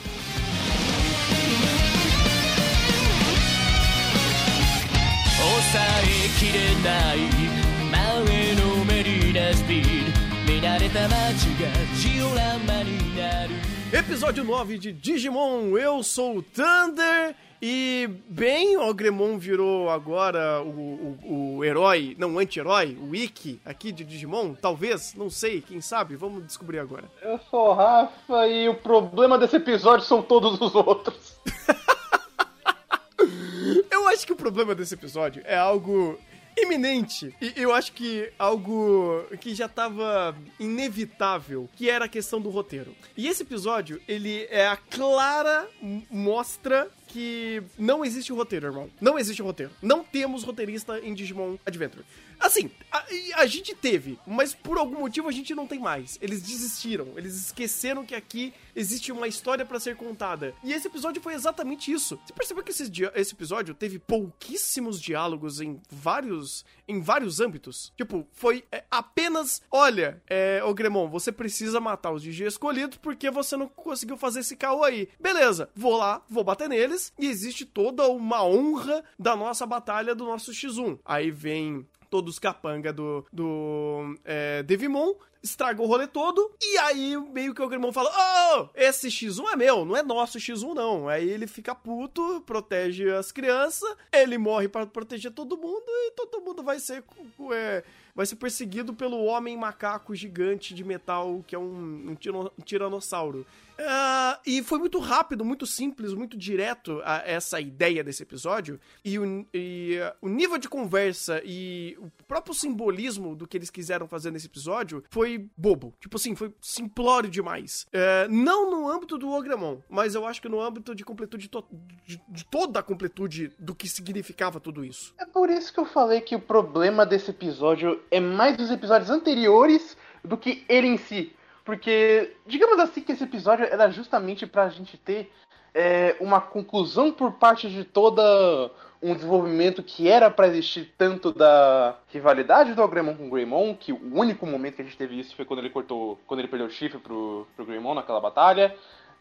[13.91, 21.17] Episódio 9 de Digimon, eu sou o Thunder e, bem, o Gremon virou agora o,
[21.23, 25.79] o, o herói, não, o anti-herói, o Ikki aqui de Digimon, talvez, não sei, quem
[25.79, 27.05] sabe, vamos descobrir agora.
[27.21, 31.37] Eu sou o Rafa e o problema desse episódio são todos os outros.
[33.89, 36.19] Eu acho que o problema desse episódio é algo
[36.57, 37.33] iminente.
[37.41, 42.95] E eu acho que algo que já tava inevitável, que era a questão do roteiro.
[43.15, 45.67] E esse episódio, ele é a clara
[46.09, 48.89] mostra que não existe roteiro, irmão.
[48.99, 49.71] Não existe roteiro.
[49.81, 52.03] Não temos roteirista em Digimon Adventure.
[52.43, 53.05] Assim, a,
[53.37, 56.19] a gente teve, mas por algum motivo a gente não tem mais.
[56.21, 60.53] Eles desistiram, eles esqueceram que aqui existe uma história pra ser contada.
[60.61, 62.19] E esse episódio foi exatamente isso.
[62.25, 67.93] Você percebeu que esse, esse episódio teve pouquíssimos diálogos em vários em vários âmbitos?
[67.95, 73.31] Tipo, foi é, apenas, olha, é, ô Gremon, você precisa matar os Digi escolhidos porque
[73.31, 75.07] você não conseguiu fazer esse caô aí.
[75.17, 80.25] Beleza, vou lá, vou bater neles e existe toda uma honra da nossa batalha do
[80.25, 80.99] nosso X1.
[81.05, 87.17] Aí vem todos os capanga do, do é, Devimon, estraga o rolê todo, e aí
[87.31, 88.11] meio que o Gremon fala,
[88.55, 91.09] oh, esse X1 é meu, não é nosso X1 não.
[91.09, 96.39] Aí ele fica puto, protege as crianças, ele morre para proteger todo mundo, e todo
[96.39, 97.03] mundo vai ser,
[97.51, 103.43] é, vai ser perseguido pelo homem macaco gigante de metal, que é um, um tiranossauro.
[103.79, 108.79] Ah, e foi muito rápido, muito simples, muito direto a essa ideia desse episódio.
[109.03, 113.69] E o, e, ah, o nível de conversa e o próprio simbolismo do que eles
[113.69, 115.93] quiseram fazer nesse episódio foi bobo.
[115.99, 117.85] Tipo assim, foi simplório demais.
[117.91, 121.65] É, não no âmbito do Ogramon, mas eu acho que no âmbito de completude to-
[122.05, 125.13] de, de toda a completude do que significava tudo isso.
[125.17, 129.09] É por isso que eu falei que o problema desse episódio é mais dos episódios
[129.09, 131.33] anteriores do que ele em si.
[131.63, 135.31] Porque, digamos assim, que esse episódio era justamente pra gente ter
[135.73, 138.71] é, uma conclusão por parte de toda
[139.01, 143.91] um desenvolvimento que era pra existir tanto da rivalidade do Agremon com o Greymon, que
[143.91, 146.67] o único momento que a gente teve isso foi quando ele cortou, quando ele perdeu
[146.67, 148.73] o chifre pro, pro Greymon naquela batalha,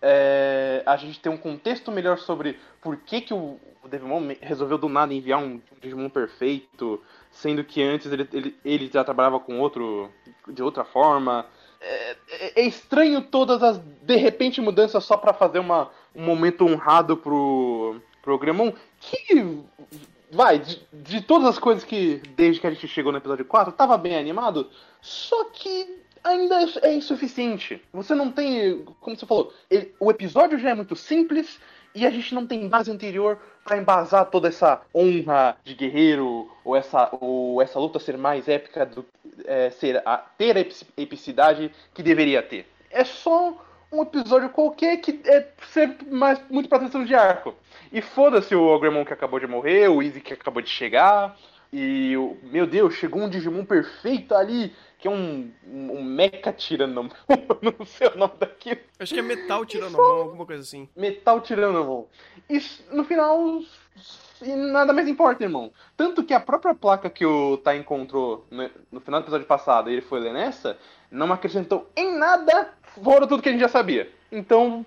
[0.03, 4.77] é, a gente ter um contexto melhor sobre por que, que o, o Devimon resolveu
[4.77, 7.01] do nada enviar um, um Digimon perfeito,
[7.31, 10.11] sendo que antes ele, ele, ele já trabalhava com outro
[10.49, 11.47] de outra forma.
[11.85, 12.17] É,
[12.61, 18.01] é, estranho todas as de repente mudanças só para fazer uma, um momento honrado pro,
[18.23, 19.61] pro Gremon, que
[20.31, 23.73] vai, de, de, todas as coisas que, desde que a gente chegou no episódio 4,
[23.73, 27.83] tava bem animado, só que ainda é insuficiente.
[27.93, 31.61] Você não tem, como você falou, ele, o episódio já é muito simples
[31.95, 36.77] e a gente não tem base anterior para embasar toda essa honra de guerreiro ou
[36.77, 39.05] essa, ou essa luta ser mais épica do
[39.45, 42.67] é, ser a, ter a epicidade que deveria ter.
[42.91, 43.57] É só
[43.91, 47.55] um episódio qualquer que é ser mais muito pra atenção de arco.
[47.93, 51.37] E foda-se o Ogremon que acabou de morrer, o Easy que acabou de chegar.
[51.73, 56.53] E, o, meu Deus, chegou um Digimon perfeito ali, que é um, um, um Mecha
[56.53, 57.09] Tiranomon.
[57.63, 58.81] não sei o nome daquilo.
[59.01, 60.87] Acho que é Metal Tiranomon, alguma coisa assim.
[60.95, 62.07] Metal Tiranomon.
[62.51, 63.63] E no final,
[64.71, 65.73] nada mais importa, irmão.
[65.97, 69.95] Tanto que a própria placa que o Tai encontrou no, final do episódio passado e
[69.95, 70.77] ele foi ler nessa,
[71.11, 74.11] não acrescentou em nada fora tudo que a gente já sabia.
[74.31, 74.85] Então,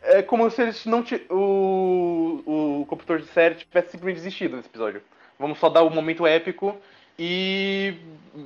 [0.00, 5.02] é como se eles não o, o computor de série tivesse simplesmente desistido nesse episódio.
[5.38, 6.76] Vamos só dar o momento épico
[7.18, 7.94] e.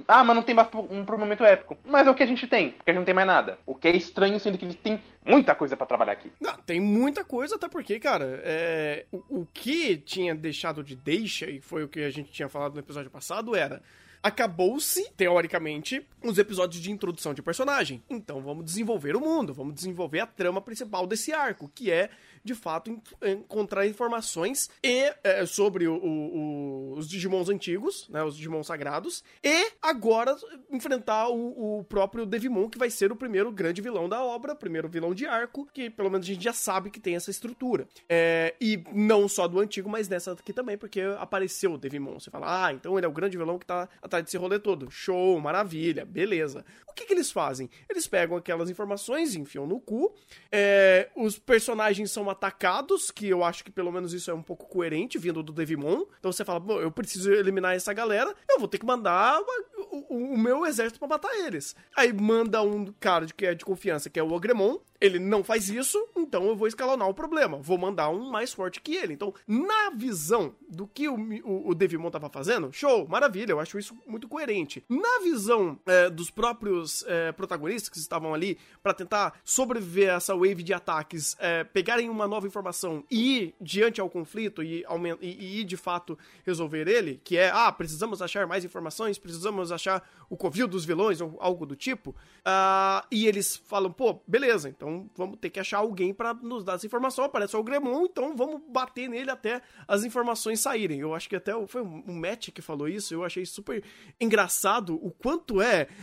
[0.07, 1.79] Ah, mas não tem mais um pro momento épico.
[1.85, 3.59] Mas é o que a gente tem, porque a gente não tem mais nada.
[3.65, 6.31] O que é estranho, sendo que eles têm muita coisa para trabalhar aqui.
[6.41, 9.07] Não, tem muita coisa, até porque, cara, é...
[9.11, 12.75] o, o que tinha deixado de deixa, e foi o que a gente tinha falado
[12.75, 13.83] no episódio passado, era
[14.23, 18.03] acabou-se, teoricamente, os episódios de introdução de personagem.
[18.11, 22.11] Então vamos desenvolver o mundo, vamos desenvolver a trama principal desse arco, que é
[22.49, 28.67] de fato encontrar informações e é, sobre o, o, os Digimons antigos, né, os Digimons
[28.67, 30.35] sagrados, e agora
[30.71, 34.89] enfrentar o, o, próprio Devimon, que vai ser o primeiro grande vilão da obra, primeiro
[34.89, 37.87] vilão de arco, que pelo menos a gente já sabe que tem essa estrutura.
[38.09, 42.19] É, e não só do antigo, mas dessa aqui também, porque apareceu o Devimon.
[42.19, 44.91] Você fala, ah, então ele é o grande vilão que tá atrás desse rolê todo.
[44.91, 46.65] Show, maravilha, beleza.
[46.89, 47.69] O que, que eles fazem?
[47.89, 50.15] Eles pegam aquelas informações, enfiam no cu,
[50.51, 54.67] é, os personagens são atacados, que eu acho que pelo menos isso é um pouco
[54.67, 56.05] coerente, vindo do Devimon.
[56.19, 60.35] Então você fala, eu preciso eliminar essa galera, eu vou ter que mandar o, o,
[60.35, 61.75] o meu exército para matar eles.
[61.97, 65.69] Aí manda um cara que é de confiança, que é o Ogremon, ele não faz
[65.69, 67.59] isso, então eu vou escalonar o problema.
[67.59, 69.15] Vou mandar um mais forte que ele.
[69.15, 73.79] Então, na visão do que o, o, o Devimon tava fazendo, show, maravilha, eu acho
[73.79, 74.85] isso muito coerente.
[74.89, 80.35] Na visão é, dos próprios é, protagonistas que estavam ali para tentar sobreviver a essa
[80.35, 84.85] wave de ataques, é, pegarem uma nova informação e ir diante ao conflito e,
[85.21, 90.37] e, de fato resolver ele, que é, ah, precisamos achar mais informações, precisamos achar o
[90.37, 95.11] covil dos vilões ou algo do tipo, uh, e eles falam, pô, beleza, então então
[95.15, 97.25] vamos ter que achar alguém para nos dar essa informação.
[97.25, 101.01] Aparece o Gremon, então vamos bater nele até as informações saírem.
[101.01, 103.15] Eu acho que até foi um Matt que falou isso.
[103.15, 103.85] Eu achei super
[104.21, 105.89] engraçado o quanto é.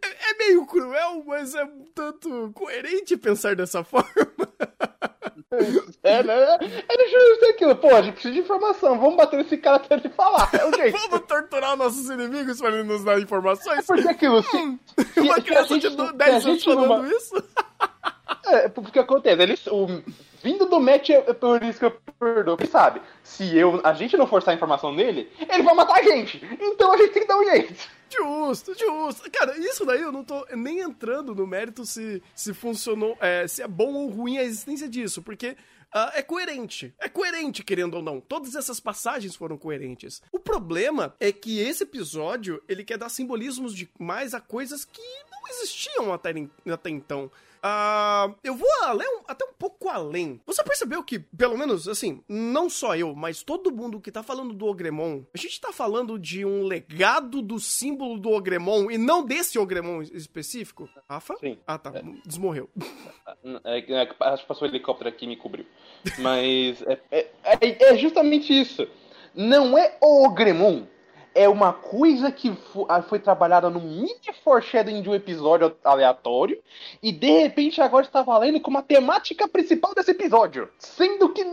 [0.00, 4.06] é meio cruel, mas é um tanto coerente pensar dessa forma.
[6.02, 6.58] É, né?
[6.60, 7.76] É justo aquilo.
[7.76, 8.98] Pô, a gente precisa de informação.
[8.98, 10.50] Vamos bater nesse cara até ele falar.
[10.52, 10.98] É o jeito.
[10.98, 13.78] Vamos torturar nossos inimigos para ele nos dar informações?
[13.78, 14.42] É porque aquilo.
[14.42, 14.78] Se, hum,
[15.14, 17.08] se, uma criança de 10 anos falando numa...
[17.08, 17.34] isso?
[18.44, 20.02] É, porque acontece, ele, o,
[20.42, 22.56] vindo do match é por isso que eu perdoo.
[22.56, 26.02] Porque sabe, se eu, a gente não forçar a informação nele, ele vai matar a
[26.02, 26.40] gente.
[26.60, 27.74] Então a gente tem que dar um jeito.
[28.10, 29.30] Justo, justo.
[29.30, 33.62] Cara, isso daí eu não tô nem entrando no mérito se, se funcionou, é, se
[33.62, 35.56] é bom ou ruim a existência disso, porque
[35.94, 36.92] Uh, é coerente.
[36.98, 38.20] É coerente, querendo ou não.
[38.20, 40.20] Todas essas passagens foram coerentes.
[40.30, 45.48] O problema é que esse episódio, ele quer dar simbolismos demais a coisas que não
[45.48, 46.34] existiam até,
[46.70, 47.30] até então.
[47.66, 50.40] Uh, eu vou além, até um pouco além.
[50.46, 54.54] Você percebeu que, pelo menos, assim, não só eu, mas todo mundo que tá falando
[54.54, 59.24] do Ogremon, a gente tá falando de um legado do símbolo do Ogremon e não
[59.24, 60.88] desse Ogremon específico?
[61.08, 61.36] Rafa?
[61.38, 61.58] Sim.
[61.66, 61.92] Ah, tá.
[61.94, 62.02] É.
[62.24, 62.70] Desmorreu.
[63.64, 65.66] É, é, acho que passou o helicóptero aqui e me cobriu.
[66.18, 68.86] Mas é, é, é, é justamente isso.
[69.34, 70.86] Não é o Ogremon
[71.36, 72.56] é uma coisa que
[72.88, 74.14] ah, foi trabalhada no mini
[74.46, 76.62] foreshadowing de um episódio aleatório
[77.02, 80.68] e de repente agora está valendo como a temática principal desse episódio.
[80.78, 81.44] Sendo que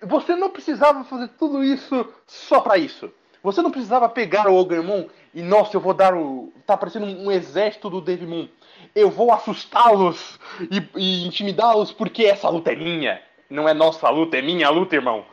[0.00, 3.12] você não precisava fazer tudo isso só para isso.
[3.42, 6.50] Você não precisava pegar o Ogremon e, nossa, eu vou dar o.
[6.66, 8.48] Tá parecendo um exército do Devimon.
[8.94, 13.20] Eu vou assustá-los e, e intimidá-los porque essa luta é minha.
[13.50, 15.26] Não é nossa luta, é minha luta, irmão.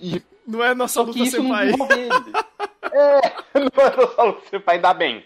[0.00, 1.70] E não é nossa luta, sem pai.
[2.92, 5.24] é, não é nossa luta, sem pai, ainda bem.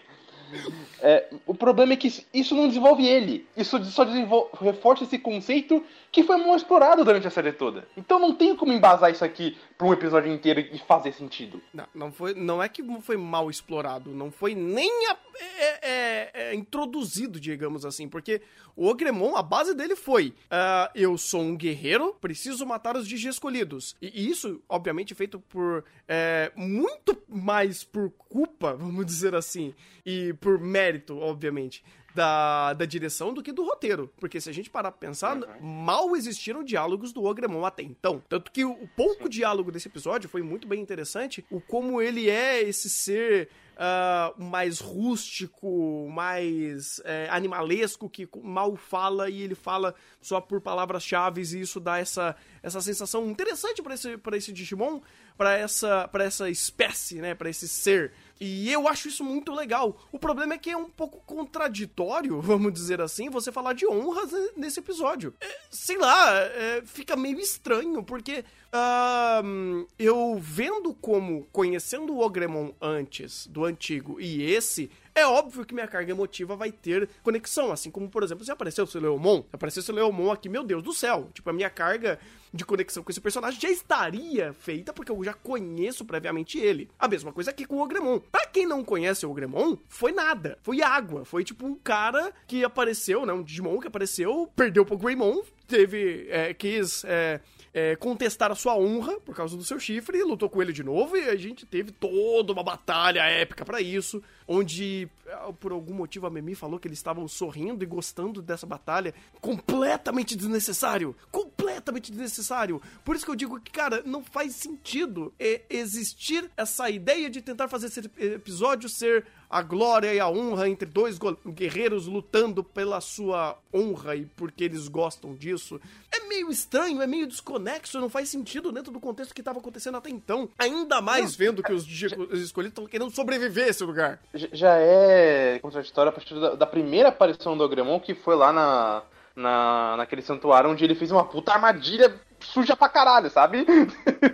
[1.01, 3.47] É, o problema é que isso não desenvolve ele.
[3.55, 7.87] Isso só desenvolve, reforça esse conceito que foi mal explorado durante a série toda.
[7.97, 11.61] Então não tem como embasar isso aqui pra um episódio inteiro e fazer sentido.
[11.73, 16.31] Não, não, foi, não é que foi mal explorado, não foi nem a, é, é,
[16.33, 18.41] é, introduzido, digamos assim, porque
[18.75, 23.27] o Ogremon, a base dele foi: uh, eu sou um guerreiro, preciso matar os Digi
[23.27, 23.95] escolhidos.
[24.01, 29.73] E, isso, obviamente, feito por é, muito mais por culpa, vamos dizer assim,
[30.05, 31.83] e por mérito, obviamente,
[32.15, 34.11] da, da direção do que do roteiro.
[34.17, 35.61] Porque se a gente parar pra pensar, uhum.
[35.61, 38.23] mal existiram diálogos do Ogremon até então.
[38.29, 42.61] Tanto que o pouco diálogo desse episódio foi muito bem interessante, o como ele é
[42.61, 50.39] esse ser uh, mais rústico, mais é, animalesco, que mal fala e ele fala só
[50.39, 55.01] por palavras-chave e isso dá essa, essa sensação interessante para esse, pra esse Digimon,
[55.37, 58.13] para essa, pra essa espécie, né, para esse ser.
[58.39, 59.97] E eu acho isso muito legal.
[60.11, 64.31] O problema é que é um pouco contraditório, vamos dizer assim, você falar de honras
[64.55, 65.33] nesse episódio.
[65.39, 68.43] É, sei lá, é, fica meio estranho, porque
[68.73, 75.73] uh, eu vendo como, conhecendo o Ogremon antes, do antigo, e esse, é óbvio que
[75.73, 79.47] minha carga emotiva vai ter conexão, assim como, por exemplo, se apareceu o Leomon, se
[79.53, 82.19] aparecesse o Leomon aqui, meu Deus do céu, tipo, a minha carga
[82.53, 86.89] de conexão com esse personagem já estaria feita, porque eu já conheço previamente ele.
[86.99, 88.19] A mesma coisa aqui com o Ogremon.
[88.19, 92.63] Pra quem não conhece o Ogremon, foi nada, foi água, foi tipo um cara que
[92.63, 97.05] apareceu, né, um Digimon que apareceu, perdeu pro Greymon, teve, é, quis...
[97.05, 97.39] É,
[97.75, 101.17] é, contestar a sua honra por causa do seu chifre, lutou com ele de novo
[101.17, 106.27] e a gente teve toda uma batalha épica para isso, onde ah, por algum motivo
[106.27, 112.81] a Memi falou que eles estavam sorrindo e gostando dessa batalha, completamente desnecessário, completamente desnecessário.
[113.03, 117.41] Por isso que eu digo que, cara, não faz sentido é, existir essa ideia de
[117.41, 122.99] tentar fazer esse episódio ser a glória e a honra entre dois guerreiros lutando pela
[122.99, 125.79] sua honra e porque eles gostam disso.
[126.11, 129.97] É meio estranho, é meio desconexo, não faz sentido dentro do contexto que estava acontecendo
[129.97, 130.49] até então.
[130.57, 134.21] Ainda mais vendo que os, já, os escolhidos estão querendo sobreviver a esse lugar.
[134.51, 139.01] Já é contraditório a partir da, da primeira aparição do Ogremon, que foi lá na,
[139.35, 143.65] na, naquele santuário onde ele fez uma puta armadilha suja pra caralho, sabe?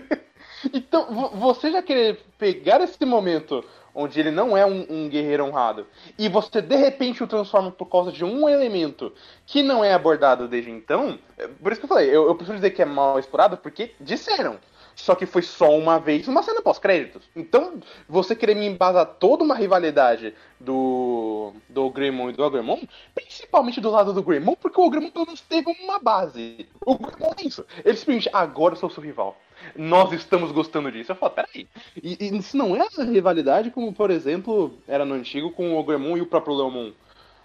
[0.73, 5.85] então, você já querer pegar esse momento onde ele não é um, um, guerreiro honrado,
[6.17, 9.11] e você de repente o transforma por causa de um elemento
[9.45, 12.57] que não é abordado desde então, é, por isso que eu falei, eu, eu prefiro
[12.57, 14.57] dizer que é mal explorado porque disseram.
[14.95, 17.23] Só que foi só uma vez uma cena pós-créditos.
[17.35, 22.79] Então, você querer me embasar toda uma rivalidade do, do Greymon e do Agremon,
[23.15, 26.67] principalmente do lado do Greymon, porque o Agremon pelo menos teve uma base.
[26.85, 27.65] O Greymon é isso.
[27.83, 29.37] Ele simplesmente, agora eu sou seu rival
[29.75, 31.11] nós estamos gostando disso.
[31.11, 31.67] Eu falo, peraí.
[32.01, 35.77] E, e isso não é uma rivalidade como, por exemplo, era no antigo com o
[35.77, 36.91] Ogremon e o próprio Leomon.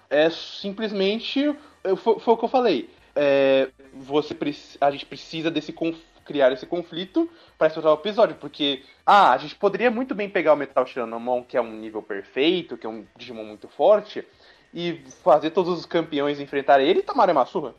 [0.08, 1.54] É simplesmente.
[1.98, 2.88] Foi, foi o que eu falei.
[3.14, 4.36] É, você,
[4.80, 5.72] a gente precisa desse
[6.26, 10.52] criar esse conflito para explorar o episódio, porque ah, a gente poderia muito bem pegar
[10.52, 14.26] o Metal Tiranomon, que é um nível perfeito, que é um Digimon muito forte,
[14.74, 17.74] e fazer todos os campeões enfrentar ele e tomar uma surra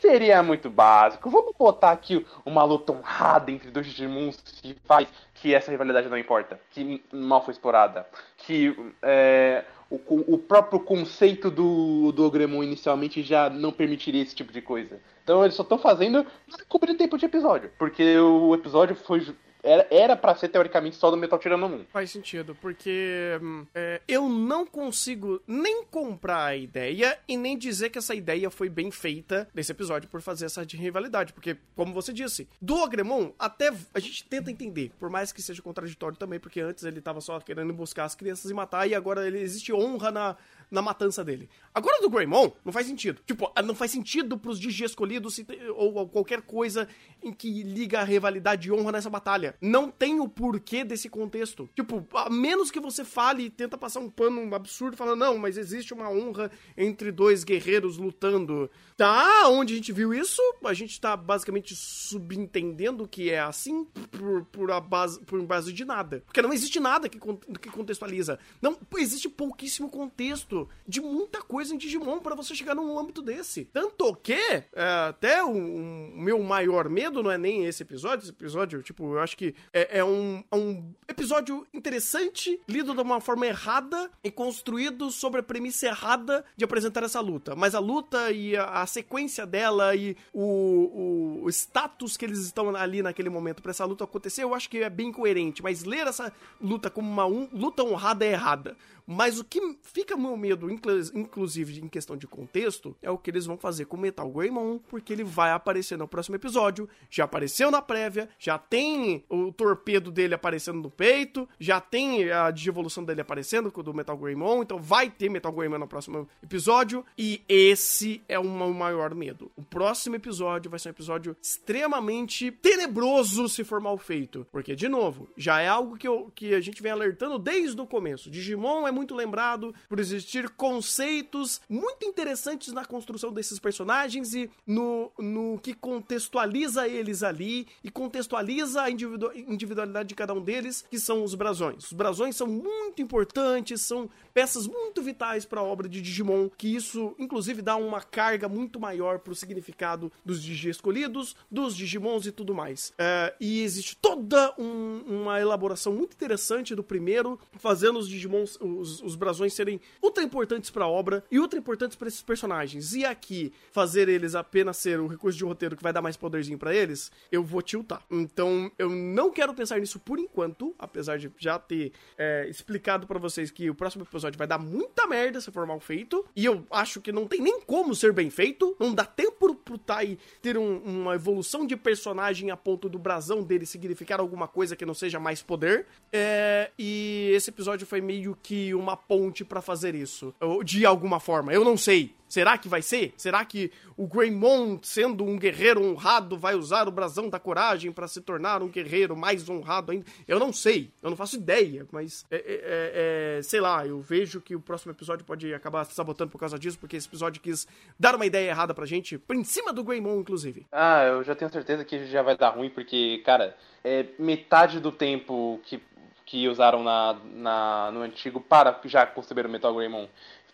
[0.00, 1.30] seria muito básico.
[1.30, 6.18] Vamos botar aqui uma luta honrada entre dois Digimons que faz que essa rivalidade não
[6.18, 8.06] importa, que mal foi explorada,
[8.38, 14.52] que é, o, o, próprio conceito do, do Ogremon inicialmente já não permitiria esse tipo
[14.52, 15.00] de coisa.
[15.24, 16.26] Então eles só estão fazendo
[16.68, 19.20] cobrir tempo de episódio, porque o episódio foi
[19.62, 21.84] era, pra ser, teoricamente, só do Metal Tirando 1.
[21.86, 27.90] Faz sentido, porque hum, é, eu não consigo nem comprar a ideia e nem dizer
[27.90, 31.32] que essa ideia foi bem feita nesse episódio por fazer essa rivalidade.
[31.32, 35.62] Porque, como você disse, do Agremon, até a gente tenta entender, por mais que seja
[35.62, 39.26] contraditório também, porque antes ele tava só querendo buscar as crianças e matar, e agora
[39.26, 40.36] ele existe honra na,
[40.70, 41.48] na matança dele.
[41.74, 43.20] Agora do Greymon, não faz sentido.
[43.26, 45.40] Tipo, não faz sentido pros Digi escolhidos
[45.74, 46.88] ou qualquer coisa
[47.22, 49.47] em que liga a rivalidade e honra nessa batalha.
[49.60, 51.68] Não tem o porquê desse contexto.
[51.74, 55.56] Tipo, a menos que você fale e tenta passar um pano absurdo falando, não, mas
[55.56, 58.70] existe uma honra entre dois guerreiros lutando.
[58.96, 64.44] Tá, onde a gente viu isso, a gente tá basicamente subentendendo que é assim por,
[64.46, 66.22] por, a base, por base de nada.
[66.26, 68.40] Porque não existe nada que, que contextualiza.
[68.60, 73.66] Não, existe pouquíssimo contexto de muita coisa em Digimon para você chegar num âmbito desse.
[73.66, 74.66] Tanto que, é,
[75.08, 78.24] até o, o meu maior medo não é nem esse episódio.
[78.24, 83.00] Esse episódio, tipo, eu acho que é, é um, é um episódio interessante, lido de
[83.00, 87.54] uma forma errada e construído sobre a premissa errada de apresentar essa luta.
[87.54, 92.74] Mas a luta e a, a sequência dela e o, o, status que eles estão
[92.74, 95.62] ali naquele momento para essa luta acontecer, eu acho que é bem coerente.
[95.62, 98.76] Mas ler essa luta como uma um, luta honrada é errada.
[99.10, 103.46] Mas o que fica no medo, inclusive em questão de contexto, é o que eles
[103.46, 107.80] vão fazer com Metal Greymon, porque ele vai aparecer no próximo episódio, já apareceu na
[107.80, 113.72] prévia, já tem o torpedo dele aparecendo no peito, já tem a digievolução dele aparecendo
[113.74, 118.38] o do Metal Greymon, então vai ter Metal Greymon no próximo episódio, e esse é
[118.38, 119.50] o meu maior medo.
[119.56, 124.86] O próximo episódio vai ser um episódio extremamente tenebroso se for mal feito, porque, de
[124.86, 128.30] novo, já é algo que, eu, que a gente vem alertando desde o começo.
[128.30, 135.12] Digimon é muito lembrado por existir conceitos muito interessantes na construção desses personagens e no,
[135.16, 141.22] no que contextualiza eles ali e contextualiza a individualidade de cada um deles, que são
[141.22, 141.84] os brasões.
[141.84, 146.74] Os brasões são muito importantes, são peças muito vitais para a obra de Digimon, que
[146.74, 152.26] isso inclusive dá uma carga muito maior para o significado dos Digi escolhidos, dos Digimons
[152.26, 152.92] e tudo mais.
[152.98, 158.87] É, e existe toda um, uma elaboração muito interessante do primeiro, fazendo os Digimons, os,
[159.00, 162.94] os brasões serem ultra importantes para a obra e ultra importantes para esses personagens.
[162.94, 166.58] E aqui, fazer eles apenas ser o recurso de roteiro que vai dar mais poderzinho
[166.58, 168.02] para eles, eu vou tiltar.
[168.10, 173.18] Então, eu não quero pensar nisso por enquanto, apesar de já ter é, explicado para
[173.18, 176.24] vocês que o próximo episódio vai dar muita merda se for mal feito.
[176.34, 178.76] E eu acho que não tem nem como ser bem feito.
[178.78, 183.42] Não dá tempo pro Tai ter um, uma evolução de personagem a ponto do brasão
[183.42, 185.86] dele significar alguma coisa que não seja mais poder.
[186.12, 190.34] É, e esse episódio foi meio que uma ponte para fazer isso.
[190.64, 191.52] De alguma forma.
[191.52, 192.14] Eu não sei.
[192.28, 193.14] Será que vai ser?
[193.16, 198.06] Será que o Greymon, sendo um guerreiro honrado, vai usar o brasão da coragem para
[198.06, 200.04] se tornar um guerreiro mais honrado ainda?
[200.26, 204.00] Eu não sei, eu não faço ideia, mas é, é, é, é sei lá, eu
[204.00, 207.40] vejo que o próximo episódio pode acabar se sabotando por causa disso, porque esse episódio
[207.40, 207.66] quis
[207.98, 210.66] dar uma ideia errada pra gente, por em cima do Greymon, inclusive.
[210.70, 214.92] Ah, eu já tenho certeza que já vai dar ruim, porque, cara, é metade do
[214.92, 215.80] tempo que
[216.28, 220.06] que usaram na, na, no antigo para já conceber o Metal Greymon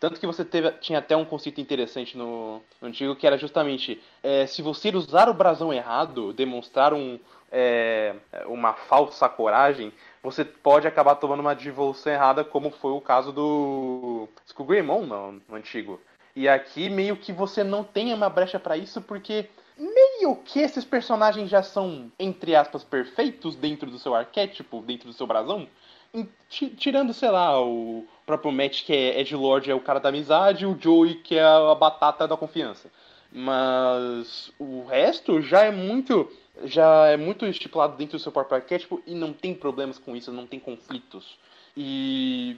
[0.04, 3.98] tanto que você teve, tinha até um conceito interessante no, no antigo, que era justamente,
[4.22, 7.18] é, se você usar o brasão errado, demonstrar um,
[7.50, 8.14] é,
[8.44, 14.28] uma falsa coragem, você pode acabar tomando uma devolução errada, como foi o caso do
[14.46, 15.98] Skullgreymon no, no antigo.
[16.36, 19.48] E aqui meio que você não tem uma brecha para isso, porque
[20.24, 25.12] meio que esses personagens já são, entre aspas, perfeitos dentro do seu arquétipo, dentro do
[25.12, 25.68] seu brasão.
[26.48, 30.64] Tirando, sei lá, o próprio Matt, que é Ed Lord, é o cara da amizade,
[30.64, 32.90] o Joey, que é a batata da confiança.
[33.30, 36.30] Mas o resto já é muito
[36.62, 40.30] já é muito estipulado dentro do seu próprio arquétipo e não tem problemas com isso,
[40.30, 41.36] não tem conflitos.
[41.76, 42.56] E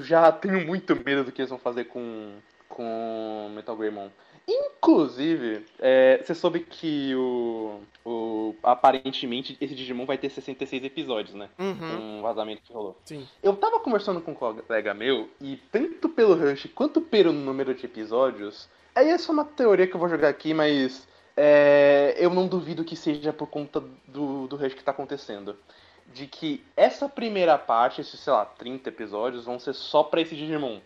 [0.00, 2.32] já tenho muito medo do que eles vão fazer com,
[2.68, 4.08] com Metal Greymon.
[4.48, 8.54] Inclusive, é, você soube que o, o.
[8.62, 11.50] Aparentemente, esse Digimon vai ter 66 episódios, né?
[11.58, 12.18] Uhum.
[12.18, 12.96] Um vazamento que rolou.
[13.04, 13.28] Sim.
[13.42, 17.84] Eu tava conversando com um colega meu, e tanto pelo Rush quanto pelo número de
[17.84, 18.70] episódios.
[18.94, 21.06] Aí é só uma teoria que eu vou jogar aqui, mas.
[21.36, 25.56] É, eu não duvido que seja por conta do, do Rush que tá acontecendo.
[26.06, 30.34] De que essa primeira parte, esses, sei lá, 30 episódios, vão ser só pra esse
[30.34, 30.80] Digimon.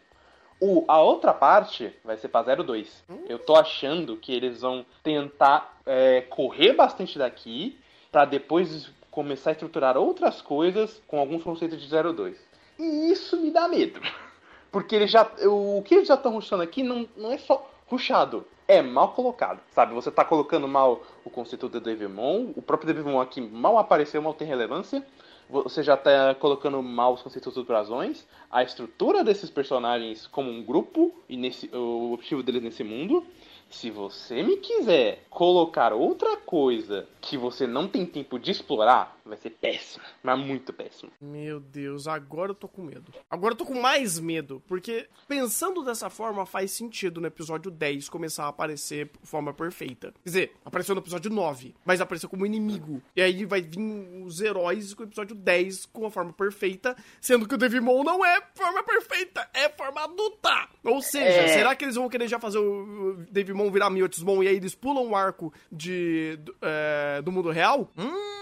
[0.65, 3.03] O, a outra parte vai ser pra 02.
[3.11, 3.25] Hum?
[3.29, 7.77] Eu tô achando que eles vão tentar é, correr bastante daqui
[8.13, 12.39] para depois começar a estruturar outras coisas com alguns conceitos de 02.
[12.79, 14.01] E isso me dá medo.
[14.71, 15.29] Porque eles já.
[15.47, 18.47] O que eles já estão ruxando aqui não, não é só ruxado.
[18.69, 19.93] É mal colocado, sabe?
[19.95, 22.53] Você tá colocando mal o conceito do Devilmon.
[22.55, 25.05] O próprio Devilmon aqui mal apareceu, mal tem relevância
[25.49, 30.63] você já está colocando mal os conceitos dos brasões, a estrutura desses personagens como um
[30.63, 33.25] grupo e nesse, o objetivo deles nesse mundo.
[33.69, 39.37] Se você me quiser colocar outra coisa que você não tem tempo de explorar, vai
[39.37, 40.05] ser péssimo.
[40.23, 41.11] Mas muito péssimo.
[41.21, 43.13] Meu Deus, agora eu tô com medo.
[43.31, 44.63] Agora eu tô com mais medo.
[44.67, 50.13] Porque pensando dessa forma, faz sentido no episódio 10 começar a aparecer de forma perfeita.
[50.23, 53.03] Quer dizer, apareceu no episódio 9, mas apareceu como inimigo.
[53.17, 53.81] E aí vai vir
[54.25, 58.25] os heróis com o episódio 10 com a forma perfeita, sendo que o Devimon não
[58.25, 60.69] é forma perfeita, é forma adulta.
[60.85, 61.49] Ou seja, é...
[61.49, 65.09] será que eles vão querer já fazer o Devimon virar Miotismon e aí eles pulam
[65.09, 67.91] o arco de, do, é, do mundo real?
[67.97, 68.42] Hum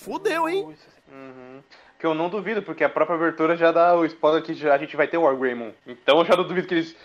[0.00, 0.74] Fudeu, hein?
[1.12, 1.62] Uhum.
[1.98, 4.78] Que eu não duvido, porque a própria abertura já dá o spoiler que já, a
[4.78, 5.72] gente vai ter o Wargreymon.
[5.86, 6.96] Então eu já não duvido que eles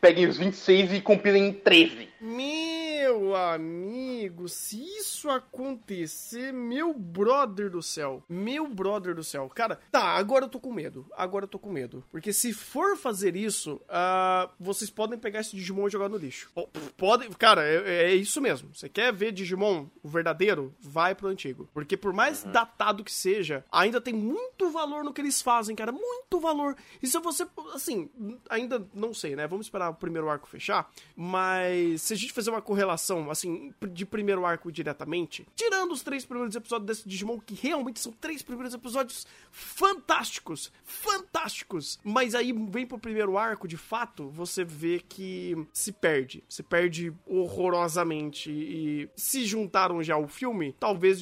[0.00, 2.08] peguem os 26 e compilem em 13.
[2.20, 2.77] Meu
[3.08, 8.22] Meu amigo, se isso acontecer, meu brother do céu.
[8.28, 9.50] Meu brother do céu.
[9.54, 11.06] Cara, tá, agora eu tô com medo.
[11.16, 12.04] Agora eu tô com medo.
[12.10, 16.50] Porque se for fazer isso, uh, vocês podem pegar esse Digimon e jogar no lixo.
[16.98, 17.30] Podem.
[17.32, 18.74] Cara, é, é, isso mesmo.
[18.74, 20.74] Você quer ver Digimon, o verdadeiro?
[20.78, 21.66] Vai pro antigo.
[21.72, 22.52] Porque por mais uhum.
[22.52, 25.92] datado que seja, ainda tem muito valor no que eles fazem, cara.
[25.92, 26.76] Muito valor.
[27.02, 27.46] E se você.
[27.72, 28.10] Assim,
[28.50, 29.46] ainda não sei, né?
[29.46, 30.92] Vamos esperar o primeiro arco fechar.
[31.16, 32.97] Mas se a gente fazer uma correlação,
[33.30, 38.12] assim, de primeiro arco diretamente, tirando os três primeiros episódios desse Digimon, que realmente são
[38.12, 41.98] três primeiros episódios fantásticos, fantásticos.
[42.02, 46.42] Mas aí vem pro primeiro arco, de fato, você vê que se perde.
[46.48, 48.50] Se perde horrorosamente.
[48.50, 51.20] E se juntaram já o filme, talvez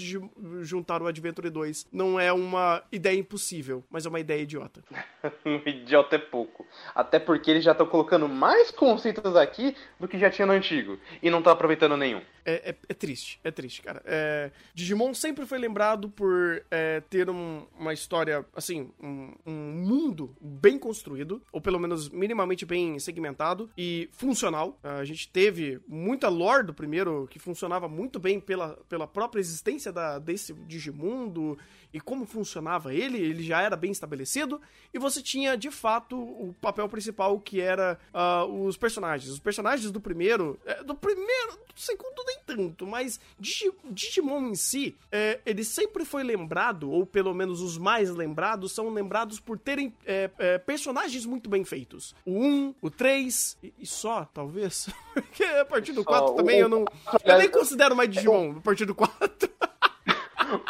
[0.63, 4.83] juntar o Adventure 2 não é uma ideia impossível, mas é uma ideia idiota.
[5.67, 6.67] idiota é pouco.
[6.95, 10.99] Até porque eles já estão colocando mais conceitos aqui do que já tinha no antigo.
[11.23, 12.36] E não tá aproveitando nenhum.
[12.49, 14.01] É, é, é triste, é triste, cara.
[14.05, 20.33] É, Digimon sempre foi lembrado por é, ter um, uma história, assim, um, um, mundo
[20.41, 24.79] bem construído, ou pelo menos minimamente bem segmentado e funcional.
[24.85, 29.91] A gente teve muita lore do primeiro que funcionava muito bem pela, pela própria existência
[29.93, 31.59] da, desse Digimundo
[31.93, 34.61] e como funcionava ele, ele já era bem estabelecido,
[34.93, 39.33] e você tinha de fato o papel principal que era uh, os personagens.
[39.33, 44.95] Os personagens do primeiro, é, do primeiro, do segundo nem tanto, mas Digimon em si,
[45.11, 49.93] é, ele sempre foi lembrado, ou pelo menos os mais lembrados, são lembrados por terem
[50.05, 52.15] é, é personagens muito bem feitos.
[52.25, 54.89] O 1, o 3, e, e só, talvez.
[55.15, 56.65] Porque a partir do 4 também o...
[56.65, 56.85] eu não.
[57.25, 59.26] Eu nem considero mais Digimon a partir do 4.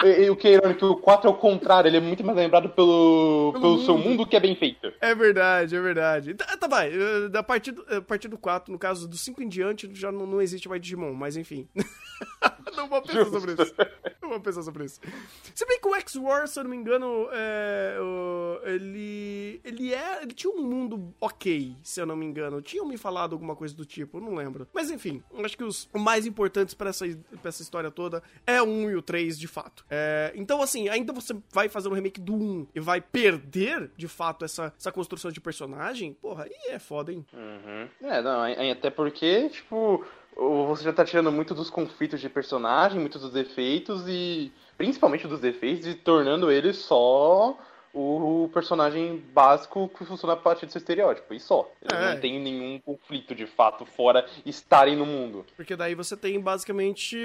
[0.05, 2.69] E, o que é irônico, o 4 é o contrário, ele é muito mais lembrado
[2.71, 4.93] pelo, pelo, pelo seu mundo que é bem feito.
[5.01, 6.35] É verdade, é verdade.
[6.35, 6.93] Tá, tá vai,
[7.35, 10.27] a partir, do, a partir do 4, no caso do 5 em diante, já não,
[10.27, 11.67] não existe mais Digimon, mas enfim.
[12.77, 13.75] não vou pensar sobre isso.
[14.21, 15.01] Não vou pensar sobre isso.
[15.55, 17.97] Se bem que o X-War, se eu não me engano, é,
[18.65, 19.61] ele.
[19.65, 20.23] Ele é.
[20.23, 22.61] Ele tinha um mundo ok, se eu não me engano.
[22.61, 24.67] Tinham me falado alguma coisa do tipo, não lembro.
[24.75, 27.07] Mas enfim, acho que os mais importantes para essa,
[27.41, 29.86] pra essa história toda é o 1 e o 3, de fato.
[29.89, 34.09] É, então, assim, ainda você vai fazer um remake do 1 e vai perder, de
[34.09, 37.25] fato, essa, essa construção de personagem, porra, aí é foda, hein?
[37.33, 37.89] Uhum.
[38.09, 40.05] É, não, até porque, tipo
[40.37, 45.41] você já tá tirando muito dos conflitos de personagem, muito dos defeitos e principalmente dos
[45.41, 47.59] defeitos e tornando eles só
[47.99, 51.71] o personagem básico que funciona a partir do seu estereótipo, e só.
[51.81, 52.13] Ele é.
[52.13, 55.47] não tem nenhum conflito de fato fora estarem no mundo.
[55.57, 57.17] Porque daí você tem basicamente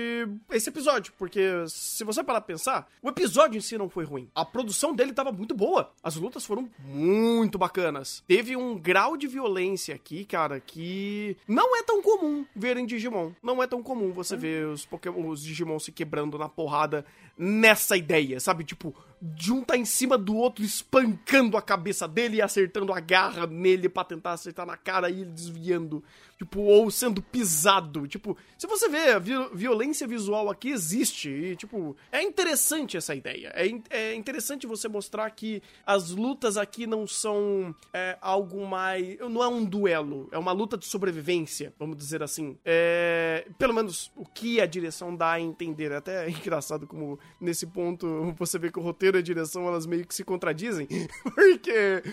[0.49, 4.29] esse episódio, porque se você parar pra pensar, o episódio em si não foi ruim.
[4.33, 5.91] A produção dele tava muito boa.
[6.01, 8.23] As lutas foram muito bacanas.
[8.25, 13.31] Teve um grau de violência aqui, cara, que não é tão comum ver em Digimon.
[13.43, 14.37] Não é tão comum você é.
[14.37, 17.05] ver os, Pokémon, os Digimon se quebrando na porrada
[17.43, 18.63] nessa ideia, sabe?
[18.63, 22.99] Tipo, de um tá em cima do outro, espancando a cabeça dele e acertando a
[22.99, 26.03] garra nele para tentar acertar na cara e ele desviando
[26.41, 28.07] tipo, ou sendo pisado.
[28.07, 29.19] Tipo, se você vê,
[29.53, 31.29] violência visual aqui existe.
[31.29, 33.51] E, tipo, é interessante essa ideia.
[33.55, 39.19] É, é interessante você mostrar que as lutas aqui não são é, algo mais.
[39.19, 42.57] Não é um duelo, é uma luta de sobrevivência, vamos dizer assim.
[42.65, 45.91] É, pelo menos o que a direção dá a entender.
[45.91, 49.85] É até engraçado como nesse ponto você vê que o roteiro e a direção elas
[49.85, 50.87] meio que se contradizem.
[51.35, 52.03] Porque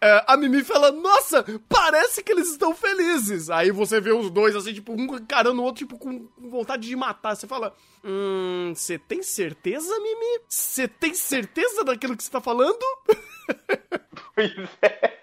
[0.00, 3.50] é, a Mimi fala: Nossa, parece que eles estão felizes.
[3.50, 6.86] Aí Aí você vê os dois, assim, tipo, um encarando o outro, tipo, com vontade
[6.86, 7.34] de matar.
[7.34, 10.40] Você fala, hum, você tem certeza, Mimi?
[10.48, 12.78] Você tem certeza daquilo que você tá falando?
[14.34, 14.52] Pois
[14.82, 15.16] é.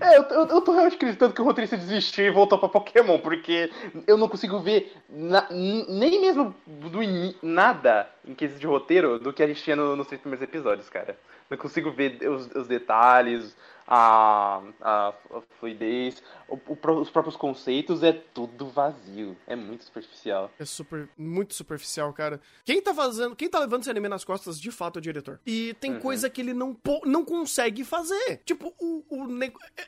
[0.00, 3.18] É, eu, eu, eu tô realmente acreditando que o roteirista desistiu e voltou pra Pokémon,
[3.18, 3.70] porque
[4.06, 7.00] eu não consigo ver na, nem mesmo do
[7.42, 10.88] nada em quesito de roteiro do que a gente tinha no, nos três primeiros episódios,
[10.88, 11.18] cara.
[11.48, 13.56] Não consigo ver os, os detalhes,
[13.90, 15.12] a, a,
[15.58, 19.36] fluidez, o, o, os próprios conceitos, é tudo vazio.
[19.48, 20.48] É muito superficial.
[20.60, 22.40] É super, muito superficial, cara.
[22.64, 25.40] Quem tá fazendo, quem tá levando esse anime nas costas, de fato, é o diretor.
[25.44, 26.00] E tem uhum.
[26.00, 28.42] coisa que ele não, não consegue fazer.
[28.44, 29.26] Tipo, o, o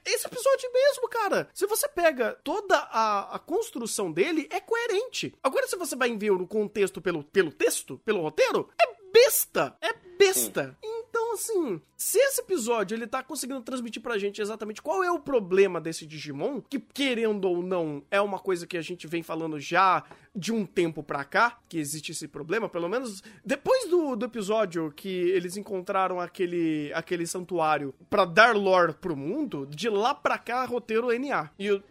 [0.05, 1.49] esse episódio mesmo, cara.
[1.55, 5.33] Se você pega toda a, a construção dele, é coerente.
[5.41, 9.77] Agora, se você vai ver o contexto pelo, pelo texto, pelo roteiro, é besta.
[9.81, 10.77] É besta.
[10.83, 11.02] Sim.
[11.33, 15.19] Então, assim, se esse episódio ele tá conseguindo transmitir pra gente exatamente qual é o
[15.19, 19.59] problema desse Digimon, que querendo ou não, é uma coisa que a gente vem falando
[19.59, 20.05] já
[20.35, 24.93] de um tempo pra cá, que existe esse problema, pelo menos depois do, do episódio
[24.95, 30.65] que eles encontraram aquele, aquele santuário para dar lore pro mundo, de lá pra cá,
[30.67, 31.51] roteiro NA.
[31.59, 31.83] E NA.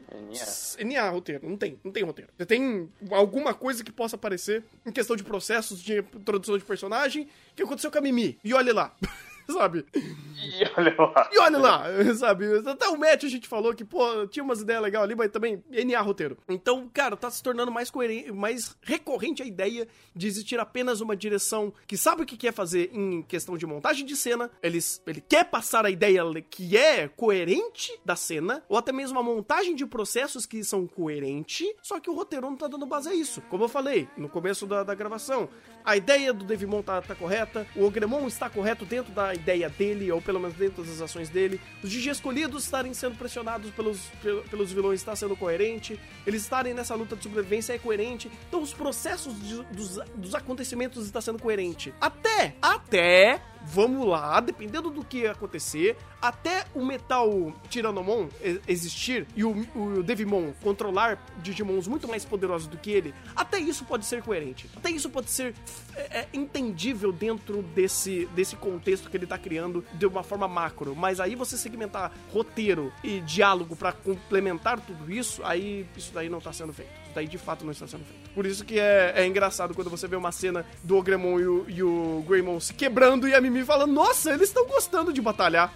[0.84, 2.32] NA roteiro, não tem, não tem roteiro.
[2.38, 7.28] Você tem alguma coisa que possa aparecer em questão de processos de introdução de personagem
[7.56, 8.38] que aconteceu com a Mimi.
[8.44, 8.96] E olha lá.
[9.52, 9.86] sabe?
[9.94, 11.30] E olha lá.
[11.32, 11.84] E olha lá,
[12.16, 12.46] sabe?
[12.68, 15.64] Até o Matt a gente falou que, pô, tinha umas ideias legais ali, mas também
[15.70, 16.38] NA roteiro.
[16.50, 21.16] Então, cara, tá se tornando mais coerente, mais recorrente a ideia de existir apenas uma
[21.16, 25.22] direção que sabe o que quer fazer em questão de montagem de cena, eles, ele
[25.22, 29.86] quer passar a ideia que é coerente da cena, ou até mesmo a montagem de
[29.86, 33.42] processos que são coerentes, só que o roteiro não tá dando base a isso.
[33.50, 35.50] Como eu falei no começo da, da gravação,
[35.84, 40.12] a ideia do Devimon tá, tá correta, o Ogremon está correto dentro da ideia dele,
[40.12, 44.44] ou pelo menos dentro das ações dele, os Digi escolhidos estarem sendo pressionados pelos, pel-
[44.50, 48.74] pelos vilões está sendo coerente, eles estarem nessa luta de sobrevivência é coerente, então os
[48.74, 51.94] processos de- dos, dos acontecimentos está sendo coerente.
[52.00, 58.28] Até, até, vamos lá, dependendo do que acontecer, até o Metal Tiranomon
[58.68, 63.86] existir e o, o Devimon controlar Digimons muito mais poderosos do que ele, até isso
[63.86, 64.70] pode ser coerente.
[64.76, 65.54] Até isso pode ser
[65.96, 70.96] é, é, entendível dentro desse, desse contexto que ele tá criando de uma forma macro.
[70.96, 76.40] Mas aí você segmentar roteiro e diálogo pra complementar tudo isso, aí isso daí não
[76.40, 76.92] tá sendo feito.
[77.04, 78.32] Isso daí de fato não está sendo feito.
[78.34, 81.66] Por isso que é, é engraçado quando você vê uma cena do Ogremon e o,
[81.68, 85.74] e o Greymon se quebrando e a Mimi falando: Nossa, eles estão gostando de batalhar.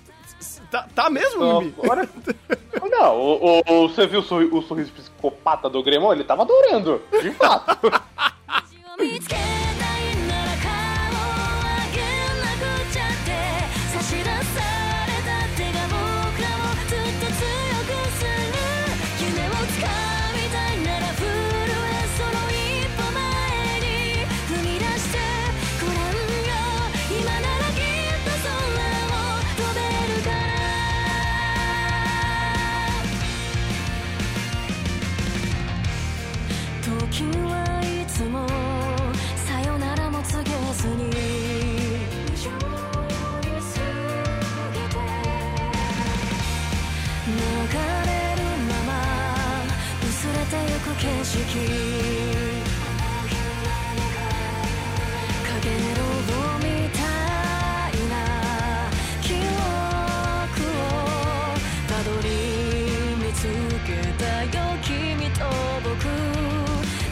[0.69, 1.73] Tá, tá mesmo, Ó, Mimi?
[1.77, 2.09] Olha.
[2.89, 6.13] Não, o, o- você viu o, sorri- o sorriso psicopata do Gremon?
[6.13, 7.77] Ele tava adorando, de fato.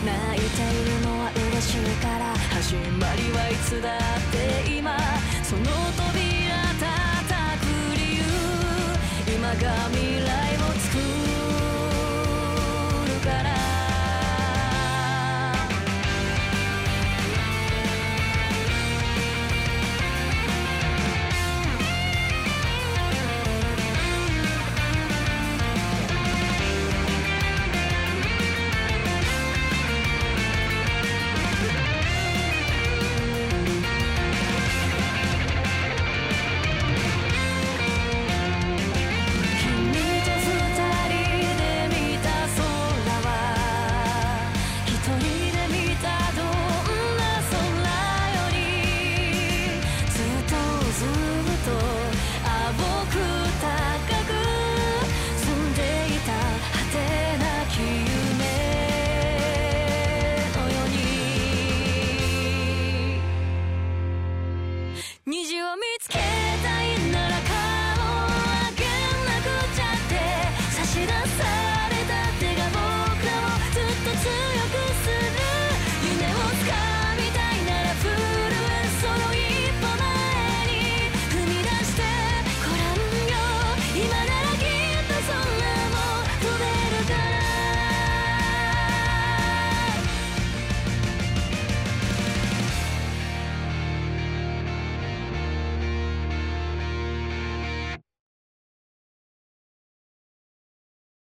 [0.06, 4.23] 泣いているのは嬉しいから始まりはいつだって